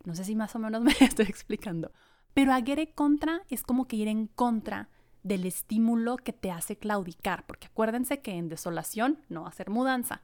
No 0.04 0.15
sé 0.15 0.23
si 0.23 0.36
más 0.36 0.56
o 0.56 0.60
menos 0.60 0.82
me 0.84 0.93
estoy 0.99 1.25
explicando. 1.25 1.91
Pero 2.34 2.54
aguere 2.54 2.93
contra 2.93 3.41
es 3.49 3.63
como 3.63 3.88
que 3.88 3.97
ir 3.97 4.08
en 4.08 4.27
contra 4.27 4.89
del 5.23 5.45
estímulo 5.45 6.17
que 6.17 6.34
te 6.34 6.51
hace 6.51 6.77
claudicar, 6.77 7.45
porque 7.45 7.67
acuérdense 7.67 8.21
que 8.21 8.32
en 8.32 8.49
desolación 8.49 9.19
no 9.30 9.45
hacer 9.45 9.69
mudanza. 9.69 10.23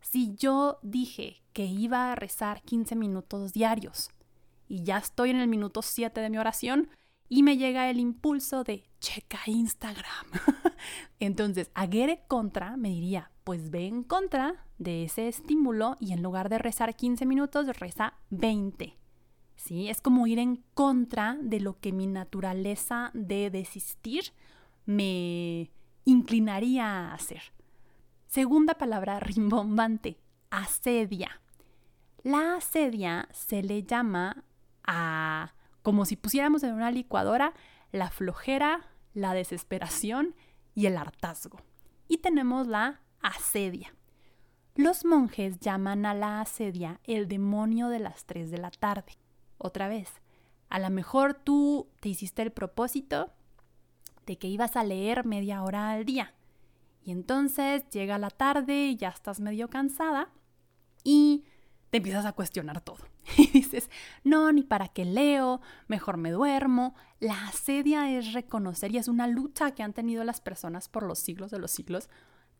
Si 0.00 0.34
yo 0.36 0.78
dije 0.82 1.42
que 1.52 1.64
iba 1.64 2.12
a 2.12 2.14
rezar 2.14 2.62
15 2.62 2.94
minutos 2.94 3.52
diarios 3.52 4.10
y 4.68 4.84
ya 4.84 4.98
estoy 4.98 5.30
en 5.30 5.40
el 5.40 5.48
minuto 5.48 5.82
7 5.82 6.20
de 6.20 6.30
mi 6.30 6.38
oración 6.38 6.90
y 7.28 7.42
me 7.42 7.56
llega 7.56 7.90
el 7.90 7.98
impulso 7.98 8.64
de 8.64 8.88
checa 9.00 9.40
Instagram. 9.46 10.26
Entonces, 11.20 11.70
Aguere 11.74 12.24
contra 12.28 12.76
me 12.76 12.88
diría, 12.88 13.30
pues 13.44 13.70
ve 13.70 13.86
en 13.86 14.02
contra 14.02 14.66
de 14.78 15.04
ese 15.04 15.28
estímulo 15.28 15.96
y 16.00 16.12
en 16.12 16.22
lugar 16.22 16.48
de 16.48 16.58
rezar 16.58 16.96
15 16.96 17.26
minutos, 17.26 17.66
reza 17.78 18.14
20. 18.30 18.96
¿Sí? 19.56 19.88
Es 19.88 20.00
como 20.00 20.26
ir 20.26 20.38
en 20.38 20.64
contra 20.74 21.38
de 21.40 21.60
lo 21.60 21.78
que 21.80 21.92
mi 21.92 22.06
naturaleza 22.06 23.10
de 23.14 23.50
desistir 23.50 24.32
me 24.84 25.70
inclinaría 26.04 26.86
a 26.86 27.14
hacer. 27.14 27.42
Segunda 28.26 28.74
palabra 28.74 29.20
rimbombante, 29.20 30.18
asedia. 30.50 31.40
La 32.22 32.56
asedia 32.56 33.28
se 33.32 33.62
le 33.62 33.82
llama 33.84 34.44
a, 34.86 35.54
como 35.86 36.04
si 36.04 36.16
pusiéramos 36.16 36.64
en 36.64 36.74
una 36.74 36.90
licuadora, 36.90 37.54
la 37.92 38.10
flojera, 38.10 38.88
la 39.14 39.34
desesperación 39.34 40.34
y 40.74 40.86
el 40.86 40.96
hartazgo. 40.96 41.60
Y 42.08 42.18
tenemos 42.18 42.66
la 42.66 43.02
asedia. 43.20 43.94
Los 44.74 45.04
monjes 45.04 45.60
llaman 45.60 46.04
a 46.04 46.12
la 46.12 46.40
asedia 46.40 46.98
el 47.04 47.28
demonio 47.28 47.86
de 47.86 48.00
las 48.00 48.24
3 48.24 48.50
de 48.50 48.58
la 48.58 48.72
tarde. 48.72 49.12
Otra 49.58 49.86
vez, 49.86 50.08
a 50.70 50.80
lo 50.80 50.90
mejor 50.90 51.34
tú 51.34 51.88
te 52.00 52.08
hiciste 52.08 52.42
el 52.42 52.50
propósito 52.50 53.30
de 54.26 54.38
que 54.38 54.48
ibas 54.48 54.74
a 54.74 54.82
leer 54.82 55.24
media 55.24 55.62
hora 55.62 55.92
al 55.92 56.04
día. 56.04 56.34
Y 57.04 57.12
entonces 57.12 57.88
llega 57.90 58.18
la 58.18 58.30
tarde 58.30 58.88
y 58.88 58.96
ya 58.96 59.10
estás 59.10 59.38
medio 59.38 59.70
cansada 59.70 60.30
y 61.04 61.44
empiezas 61.96 62.26
a 62.26 62.32
cuestionar 62.32 62.80
todo. 62.80 62.98
Y 63.36 63.48
dices, 63.48 63.90
no, 64.24 64.52
ni 64.52 64.62
para 64.62 64.88
qué 64.88 65.04
leo, 65.04 65.60
mejor 65.88 66.16
me 66.16 66.30
duermo. 66.30 66.94
La 67.20 67.48
asedia 67.48 68.10
es 68.10 68.32
reconocer 68.32 68.92
y 68.92 68.98
es 68.98 69.08
una 69.08 69.26
lucha 69.26 69.72
que 69.72 69.82
han 69.82 69.92
tenido 69.92 70.24
las 70.24 70.40
personas 70.40 70.88
por 70.88 71.02
los 71.02 71.18
siglos 71.18 71.50
de 71.50 71.58
los 71.58 71.70
siglos 71.70 72.08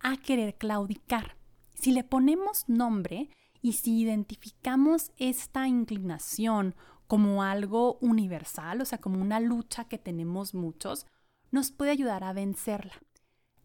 a 0.01 0.16
querer 0.16 0.57
claudicar. 0.57 1.37
Si 1.75 1.92
le 1.92 2.05
ponemos 2.05 2.68
nombre 2.68 3.31
y 3.62 3.75
si 3.75 4.01
identificamos 4.01 5.12
esta 5.18 5.66
inclinación 5.66 6.75
como 7.07 7.42
algo 7.42 7.99
universal, 8.01 8.81
o 8.81 8.85
sea, 8.85 8.99
como 8.99 9.20
una 9.20 9.40
lucha 9.40 9.85
que 9.85 9.99
tenemos 9.99 10.55
muchos, 10.55 11.07
nos 11.51 11.70
puede 11.70 11.90
ayudar 11.90 12.25
a 12.25 12.33
vencerla. 12.33 12.94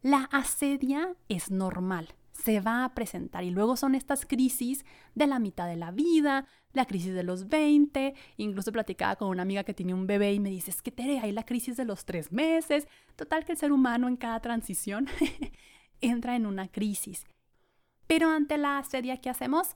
La 0.02 0.24
asedia 0.32 1.16
es 1.30 1.52
normal, 1.52 2.16
se 2.32 2.60
va 2.60 2.86
a 2.86 2.94
presentar 2.94 3.44
y 3.44 3.52
luego 3.52 3.76
son 3.76 3.96
estas 3.96 4.26
crisis 4.26 4.86
de 5.16 5.28
la 5.28 5.40
mitad 5.40 5.68
de 5.68 5.76
la 5.76 5.92
vida, 5.92 6.48
la 6.74 6.86
crisis 6.86 7.14
de 7.14 7.24
los 7.24 7.50
20, 7.50 8.14
incluso 8.38 8.72
platicaba 8.72 9.16
con 9.16 9.30
una 9.30 9.42
amiga 9.44 9.64
que 9.64 9.74
tiene 9.74 9.94
un 9.94 10.08
bebé 10.08 10.34
y 10.34 10.40
me 10.40 10.50
dice, 10.50 10.72
es 10.72 10.82
que 10.82 10.92
Tere, 10.92 11.20
hay 11.20 11.32
la 11.32 11.46
crisis 11.46 11.78
de 11.78 11.86
los 11.86 12.06
tres 12.06 12.32
meses, 12.32 12.88
total 13.16 13.46
que 13.46 13.52
el 13.52 13.58
ser 13.58 13.72
humano 13.72 14.08
en 14.08 14.18
cada 14.18 14.40
transición 14.40 15.08
entra 16.02 16.36
en 16.36 16.46
una 16.46 16.68
crisis. 16.68 17.26
Pero 18.08 18.30
ante 18.30 18.58
la 18.58 18.78
asedia, 18.78 19.18
¿qué 19.18 19.30
hacemos? 19.30 19.76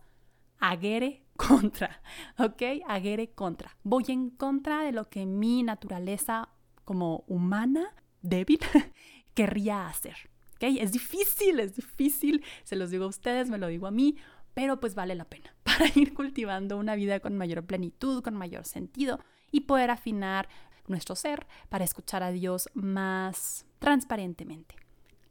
Aguere 0.59 1.25
contra, 1.37 2.01
¿ok? 2.37 2.61
Aguere 2.87 3.31
contra. 3.31 3.77
Voy 3.83 4.05
en 4.07 4.29
contra 4.29 4.81
de 4.81 4.91
lo 4.91 5.09
que 5.09 5.25
mi 5.25 5.63
naturaleza 5.63 6.49
como 6.85 7.23
humana 7.27 7.93
débil 8.21 8.59
querría 9.33 9.87
hacer. 9.87 10.29
Es 10.59 10.91
difícil, 10.91 11.59
es 11.59 11.75
difícil, 11.75 12.43
se 12.63 12.75
los 12.75 12.89
digo 12.89 13.05
a 13.05 13.09
ustedes, 13.09 13.49
me 13.49 13.57
lo 13.57 13.67
digo 13.67 13.87
a 13.87 13.91
mí, 13.91 14.17
pero 14.53 14.79
pues 14.79 14.95
vale 14.95 15.15
la 15.15 15.25
pena 15.25 15.53
para 15.63 15.85
ir 15.95 16.13
cultivando 16.13 16.77
una 16.77 16.95
vida 16.95 17.19
con 17.19 17.37
mayor 17.37 17.63
plenitud, 17.65 18.23
con 18.23 18.35
mayor 18.35 18.65
sentido 18.65 19.19
y 19.51 19.61
poder 19.61 19.91
afinar 19.91 20.49
nuestro 20.87 21.15
ser 21.15 21.45
para 21.69 21.83
escuchar 21.83 22.23
a 22.23 22.31
Dios 22.31 22.69
más 22.73 23.65
transparentemente. 23.79 24.75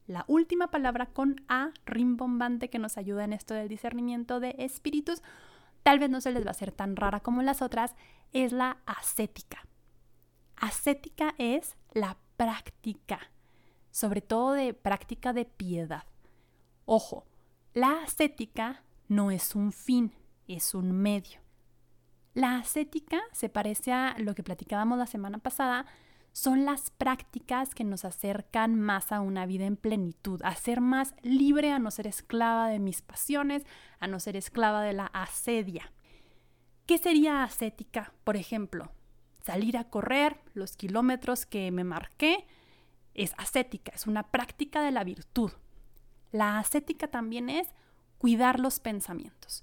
La 0.07 0.25
última 0.29 0.71
palabra 0.71 1.07
con 1.07 1.37
A, 1.49 1.71
rimbombante, 1.87 2.69
que 2.69 2.79
nos 2.79 2.99
ayuda 2.99 3.25
en 3.25 3.33
esto 3.33 3.55
del 3.55 3.69
discernimiento 3.69 4.39
de 4.39 4.55
espíritus, 4.59 5.23
tal 5.83 5.99
vez 5.99 6.11
no 6.11 6.21
se 6.21 6.31
les 6.31 6.45
va 6.45 6.49
a 6.49 6.51
hacer 6.51 6.73
tan 6.73 6.95
rara 6.97 7.21
como 7.21 7.43
las 7.43 7.63
otras, 7.63 7.95
es 8.33 8.53
la 8.53 8.79
ascética. 8.85 9.67
Ascética 10.57 11.35
es 11.39 11.77
la 11.93 12.19
práctica, 12.37 13.31
sobre 13.95 14.23
todo 14.23 14.55
de 14.55 14.75
práctica 14.75 15.33
de 15.33 15.45
piedad. 15.45 16.03
Ojo, 16.85 17.29
la 17.75 18.03
ascética 18.03 18.83
no 19.07 19.31
es 19.31 19.55
un 19.55 19.71
fin, 19.71 20.13
es 20.49 20.75
un 20.75 20.91
medio. 20.91 21.39
La 22.35 22.57
ascética 22.57 23.23
se 23.31 23.49
parece 23.49 23.93
a 23.93 24.17
lo 24.19 24.35
que 24.35 24.43
platicábamos 24.43 24.99
la 24.99 25.07
semana 25.07 25.39
pasada, 25.39 25.87
son 26.33 26.65
las 26.65 26.91
prácticas 26.91 27.73
que 27.73 27.85
nos 27.85 28.05
acercan 28.05 28.75
más 28.75 29.13
a 29.13 29.21
una 29.21 29.47
vida 29.47 29.65
en 29.65 29.77
plenitud, 29.77 30.41
a 30.43 30.57
ser 30.57 30.81
más 30.81 31.15
libre, 31.23 31.71
a 31.71 31.79
no 31.79 31.93
ser 31.93 32.09
esclava 32.09 32.67
de 32.67 32.81
mis 32.81 33.01
pasiones, 33.01 33.63
a 34.01 34.09
no 34.09 34.19
ser 34.19 34.35
esclava 34.35 34.83
de 34.83 34.95
la 34.95 35.07
asedia. 35.07 35.93
¿Qué 36.87 36.99
sería 36.99 37.45
ascética? 37.45 38.13
Por 38.25 38.35
ejemplo, 38.35 38.91
salir 39.47 39.77
a 39.77 39.85
correr 39.85 40.41
los 40.53 40.77
kilómetros 40.77 41.47
que 41.47 41.71
me 41.71 41.85
marqué 41.85 42.45
es 43.15 43.33
ascética, 43.39 43.93
es 43.95 44.07
una 44.07 44.25
práctica 44.25 44.83
de 44.83 44.91
la 44.91 45.05
virtud. 45.05 45.53
La 46.33 46.59
ascética 46.59 47.09
también 47.09 47.49
es 47.49 47.69
cuidar 48.19 48.61
los 48.61 48.81
pensamientos. 48.81 49.63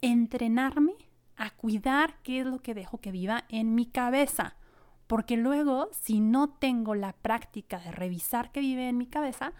entrenarme 0.00 0.94
a 1.36 1.50
cuidar 1.50 2.22
qué 2.22 2.40
es 2.40 2.46
lo 2.46 2.60
que 2.60 2.74
dejo 2.74 2.98
que 2.98 3.10
viva 3.12 3.44
en 3.48 3.74
mi 3.74 3.86
cabeza. 3.86 4.56
Porque 5.06 5.36
luego, 5.36 5.88
si 5.92 6.20
no 6.20 6.50
tengo 6.50 6.94
la 6.94 7.14
práctica 7.14 7.78
de 7.78 7.90
revisar 7.90 8.52
qué 8.52 8.60
vive 8.60 8.88
en 8.88 8.98
mi 8.98 9.06
cabeza, 9.06 9.54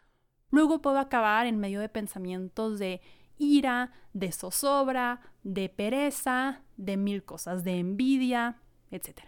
luego 0.51 0.83
puedo 0.83 0.99
acabar 0.99 1.47
en 1.47 1.59
medio 1.59 1.81
de 1.81 1.89
pensamientos 1.89 2.79
de 2.79 3.01
ira, 3.39 3.93
de 4.13 4.31
zozobra, 4.33 5.21
de 5.43 5.69
pereza, 5.69 6.63
de 6.77 6.97
mil 6.97 7.25
cosas, 7.25 7.65
de 7.65 7.79
envidia, 7.79 8.59
etc. 8.91 9.21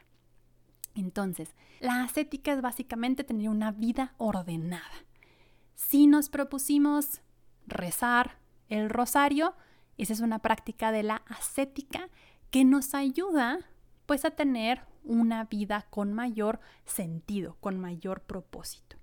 Entonces, 0.95 1.55
la 1.81 2.03
ascética 2.03 2.53
es 2.53 2.61
básicamente 2.61 3.25
tener 3.25 3.49
una 3.49 3.73
vida 3.73 4.15
ordenada. 4.19 4.85
Si 5.75 6.07
nos 6.07 6.29
propusimos 6.29 7.23
rezar 7.67 8.39
el 8.69 8.91
rosario, 8.91 9.55
esa 9.97 10.13
es 10.13 10.21
una 10.21 10.41
práctica 10.41 10.93
de 10.93 11.03
la 11.03 11.23
ascética 11.29 12.09
que 12.51 12.65
nos 12.65 12.95
ayuda 12.95 13.61
pues 14.07 14.25
a 14.25 14.31
tener 14.31 14.83
una 15.05 15.45
vida 15.45 15.87
con 15.91 16.13
mayor 16.13 16.61
sentido, 16.85 17.57
con 17.61 17.79
mayor 17.79 18.23
propósito. 18.23 18.97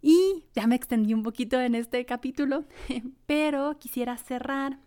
Y 0.00 0.44
ya 0.54 0.66
me 0.66 0.74
extendí 0.74 1.14
un 1.14 1.22
poquito 1.22 1.60
en 1.60 1.74
este 1.74 2.04
capítulo, 2.04 2.64
pero 3.26 3.78
quisiera 3.78 4.16
cerrar 4.18 4.78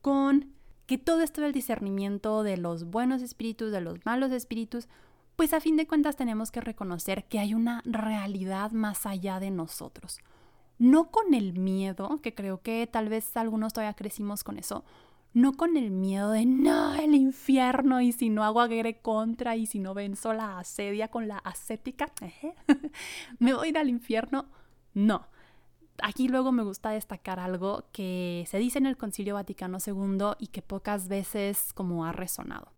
con 0.00 0.52
que 0.86 0.98
todo 0.98 1.20
esto 1.20 1.42
del 1.42 1.52
discernimiento 1.52 2.42
de 2.42 2.56
los 2.56 2.84
buenos 2.84 3.22
espíritus, 3.22 3.70
de 3.70 3.80
los 3.80 4.04
malos 4.04 4.32
espíritus, 4.32 4.88
pues 5.36 5.52
a 5.52 5.60
fin 5.60 5.76
de 5.76 5.86
cuentas 5.86 6.16
tenemos 6.16 6.50
que 6.50 6.60
reconocer 6.60 7.24
que 7.24 7.38
hay 7.38 7.54
una 7.54 7.82
realidad 7.84 8.72
más 8.72 9.06
allá 9.06 9.40
de 9.40 9.50
nosotros. 9.50 10.20
No 10.78 11.10
con 11.10 11.34
el 11.34 11.52
miedo, 11.54 12.20
que 12.22 12.34
creo 12.34 12.60
que 12.60 12.86
tal 12.86 13.08
vez 13.08 13.36
algunos 13.36 13.72
todavía 13.72 13.94
crecimos 13.94 14.44
con 14.44 14.58
eso, 14.58 14.84
no 15.34 15.54
con 15.54 15.76
el 15.76 15.90
miedo 15.90 16.30
de 16.30 16.44
no, 16.44 16.94
el 16.94 17.14
infierno 17.14 18.00
y 18.00 18.12
si 18.12 18.28
no 18.28 18.44
hago 18.44 18.60
aguerre 18.60 19.00
contra 19.00 19.56
y 19.56 19.66
si 19.66 19.78
no 19.78 19.94
venzo 19.94 20.32
la 20.34 20.58
asedia 20.58 21.08
con 21.08 21.28
la 21.28 21.38
ascética, 21.38 22.12
me 23.38 23.54
voy 23.54 23.68
a 23.68 23.70
ir 23.70 23.78
al 23.78 23.88
infierno. 23.88 24.46
No. 24.94 25.26
Aquí 26.02 26.28
luego 26.28 26.52
me 26.52 26.64
gusta 26.64 26.90
destacar 26.90 27.38
algo 27.38 27.84
que 27.92 28.44
se 28.48 28.58
dice 28.58 28.78
en 28.78 28.86
el 28.86 28.96
Concilio 28.96 29.34
Vaticano 29.34 29.78
II 29.84 30.34
y 30.38 30.48
que 30.48 30.62
pocas 30.62 31.08
veces 31.08 31.72
como 31.74 32.04
ha 32.04 32.12
resonado, 32.12 32.72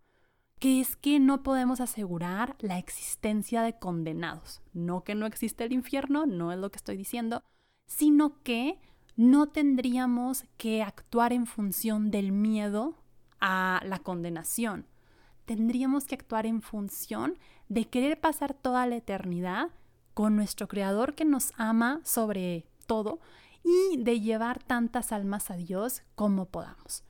que 0.59 0.79
es 0.79 0.95
que 0.95 1.19
no 1.19 1.43
podemos 1.43 1.81
asegurar 1.81 2.55
la 2.59 2.77
existencia 2.77 3.61
de 3.61 3.77
condenados. 3.77 4.61
No 4.73 5.03
que 5.03 5.15
no 5.15 5.25
existe 5.25 5.63
el 5.65 5.73
infierno, 5.73 6.25
no 6.25 6.51
es 6.51 6.59
lo 6.59 6.71
que 6.71 6.77
estoy 6.77 6.97
diciendo, 6.97 7.43
sino 7.87 8.41
que 8.43 8.79
no 9.15 9.47
tendríamos 9.47 10.45
que 10.57 10.83
actuar 10.83 11.33
en 11.33 11.45
función 11.45 12.11
del 12.11 12.31
miedo 12.31 12.95
a 13.39 13.81
la 13.85 13.99
condenación. 13.99 14.87
Tendríamos 15.45 16.05
que 16.05 16.15
actuar 16.15 16.45
en 16.45 16.61
función 16.61 17.37
de 17.69 17.85
querer 17.85 18.19
pasar 18.19 18.53
toda 18.53 18.85
la 18.87 18.95
eternidad 18.95 19.69
con 20.13 20.35
nuestro 20.35 20.67
Creador 20.67 21.13
que 21.13 21.25
nos 21.25 21.51
ama 21.57 22.01
sobre 22.03 22.65
todo 22.87 23.19
y 23.63 23.97
de 23.97 24.21
llevar 24.21 24.63
tantas 24.63 25.11
almas 25.11 25.51
a 25.51 25.55
Dios 25.55 26.03
como 26.15 26.45
podamos. 26.45 27.03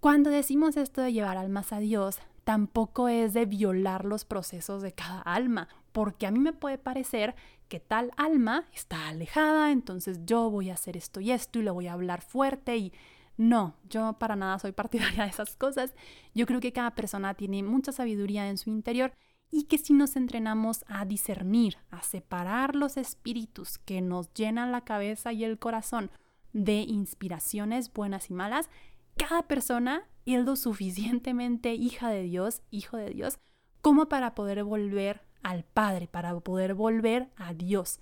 Cuando 0.00 0.30
decimos 0.30 0.76
esto 0.76 1.00
de 1.00 1.12
llevar 1.12 1.36
almas 1.36 1.72
a 1.72 1.78
Dios, 1.78 2.18
tampoco 2.50 3.06
es 3.06 3.32
de 3.32 3.46
violar 3.46 4.04
los 4.04 4.24
procesos 4.24 4.82
de 4.82 4.90
cada 4.90 5.20
alma, 5.20 5.68
porque 5.92 6.26
a 6.26 6.32
mí 6.32 6.40
me 6.40 6.52
puede 6.52 6.78
parecer 6.78 7.36
que 7.68 7.78
tal 7.78 8.10
alma 8.16 8.64
está 8.74 9.06
alejada, 9.06 9.70
entonces 9.70 10.18
yo 10.26 10.50
voy 10.50 10.68
a 10.68 10.74
hacer 10.74 10.96
esto 10.96 11.20
y 11.20 11.30
esto 11.30 11.60
y 11.60 11.62
le 11.62 11.70
voy 11.70 11.86
a 11.86 11.92
hablar 11.92 12.22
fuerte 12.22 12.76
y 12.76 12.92
no, 13.36 13.76
yo 13.88 14.14
para 14.14 14.34
nada 14.34 14.58
soy 14.58 14.72
partidaria 14.82 15.22
de 15.22 15.30
esas 15.30 15.54
cosas. 15.54 15.94
Yo 16.34 16.44
creo 16.44 16.58
que 16.58 16.72
cada 16.72 16.96
persona 16.96 17.34
tiene 17.34 17.62
mucha 17.62 17.92
sabiduría 17.92 18.50
en 18.50 18.58
su 18.58 18.68
interior 18.68 19.12
y 19.52 19.66
que 19.66 19.78
si 19.78 19.92
nos 19.92 20.16
entrenamos 20.16 20.84
a 20.88 21.04
discernir, 21.04 21.76
a 21.92 22.02
separar 22.02 22.74
los 22.74 22.96
espíritus 22.96 23.78
que 23.78 24.00
nos 24.00 24.34
llenan 24.34 24.72
la 24.72 24.80
cabeza 24.80 25.32
y 25.32 25.44
el 25.44 25.60
corazón 25.60 26.10
de 26.52 26.78
inspiraciones 26.80 27.92
buenas 27.92 28.28
y 28.28 28.34
malas, 28.34 28.68
cada 29.16 29.42
persona 29.42 30.04
es 30.26 30.44
lo 30.44 30.56
suficientemente 30.56 31.74
hija 31.74 32.08
de 32.10 32.22
Dios, 32.22 32.62
hijo 32.70 32.96
de 32.96 33.10
Dios, 33.10 33.38
como 33.80 34.08
para 34.08 34.34
poder 34.34 34.64
volver 34.64 35.22
al 35.42 35.64
Padre, 35.64 36.06
para 36.06 36.38
poder 36.40 36.74
volver 36.74 37.30
a 37.36 37.54
Dios. 37.54 38.00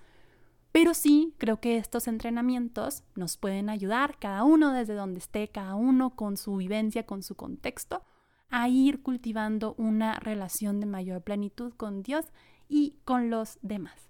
Pero 0.72 0.94
sí, 0.94 1.34
creo 1.38 1.60
que 1.60 1.76
estos 1.76 2.08
entrenamientos 2.08 3.02
nos 3.14 3.36
pueden 3.36 3.70
ayudar, 3.70 4.18
cada 4.18 4.44
uno 4.44 4.72
desde 4.72 4.94
donde 4.94 5.18
esté, 5.18 5.48
cada 5.48 5.74
uno 5.74 6.14
con 6.14 6.36
su 6.36 6.56
vivencia, 6.56 7.06
con 7.06 7.22
su 7.22 7.34
contexto, 7.36 8.02
a 8.50 8.68
ir 8.68 9.02
cultivando 9.02 9.74
una 9.78 10.14
relación 10.20 10.80
de 10.80 10.86
mayor 10.86 11.22
plenitud 11.22 11.72
con 11.74 12.02
Dios 12.02 12.26
y 12.68 12.96
con 13.04 13.30
los 13.30 13.58
demás. 13.62 14.08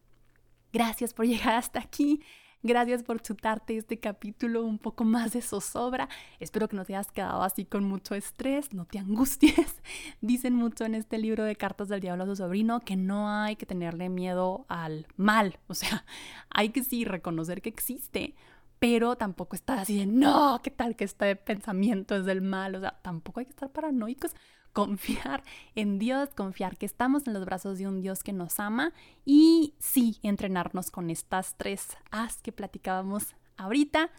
Gracias 0.72 1.14
por 1.14 1.26
llegar 1.26 1.54
hasta 1.54 1.80
aquí. 1.80 2.22
Gracias 2.64 3.04
por 3.04 3.22
chutarte 3.22 3.76
este 3.76 4.00
capítulo 4.00 4.64
un 4.64 4.78
poco 4.78 5.04
más 5.04 5.32
de 5.32 5.42
zozobra. 5.42 6.08
Espero 6.40 6.68
que 6.68 6.74
no 6.74 6.84
te 6.84 6.96
hayas 6.96 7.12
quedado 7.12 7.42
así 7.42 7.64
con 7.64 7.84
mucho 7.84 8.16
estrés, 8.16 8.72
no 8.72 8.84
te 8.84 8.98
angusties. 8.98 9.76
Dicen 10.20 10.54
mucho 10.54 10.84
en 10.84 10.96
este 10.96 11.18
libro 11.18 11.44
de 11.44 11.54
cartas 11.54 11.88
del 11.88 12.00
diablo 12.00 12.24
a 12.24 12.26
su 12.26 12.34
sobrino 12.34 12.80
que 12.80 12.96
no 12.96 13.30
hay 13.30 13.54
que 13.54 13.64
tenerle 13.64 14.08
miedo 14.08 14.66
al 14.68 15.06
mal. 15.16 15.60
O 15.68 15.74
sea, 15.74 16.04
hay 16.50 16.70
que 16.70 16.82
sí 16.82 17.04
reconocer 17.04 17.62
que 17.62 17.68
existe, 17.68 18.34
pero 18.80 19.14
tampoco 19.14 19.54
estar 19.54 19.78
así 19.78 19.96
de 19.96 20.06
no, 20.06 20.60
¿qué 20.60 20.72
tal 20.72 20.96
que 20.96 21.04
este 21.04 21.36
pensamiento 21.36 22.16
es 22.16 22.24
del 22.24 22.42
mal? 22.42 22.74
O 22.74 22.80
sea, 22.80 22.98
tampoco 23.02 23.38
hay 23.38 23.46
que 23.46 23.50
estar 23.50 23.70
paranoicos 23.70 24.34
confiar 24.78 25.42
en 25.74 25.98
Dios, 25.98 26.28
confiar 26.36 26.76
que 26.76 26.86
estamos 26.86 27.26
en 27.26 27.34
los 27.34 27.44
brazos 27.44 27.78
de 27.78 27.88
un 27.88 28.00
Dios 28.00 28.22
que 28.22 28.32
nos 28.32 28.60
ama 28.60 28.92
y 29.24 29.74
sí, 29.80 30.18
entrenarnos 30.22 30.92
con 30.92 31.10
estas 31.10 31.56
tres 31.56 31.96
As 32.12 32.40
que 32.42 32.52
platicábamos 32.52 33.34
ahorita. 33.56 34.10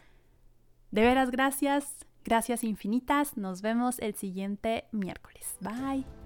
De 0.90 1.00
veras, 1.00 1.30
gracias, 1.30 2.04
gracias 2.24 2.62
infinitas. 2.62 3.38
Nos 3.38 3.62
vemos 3.62 3.98
el 4.00 4.14
siguiente 4.14 4.84
miércoles. 4.92 5.56
Bye. 5.62 6.19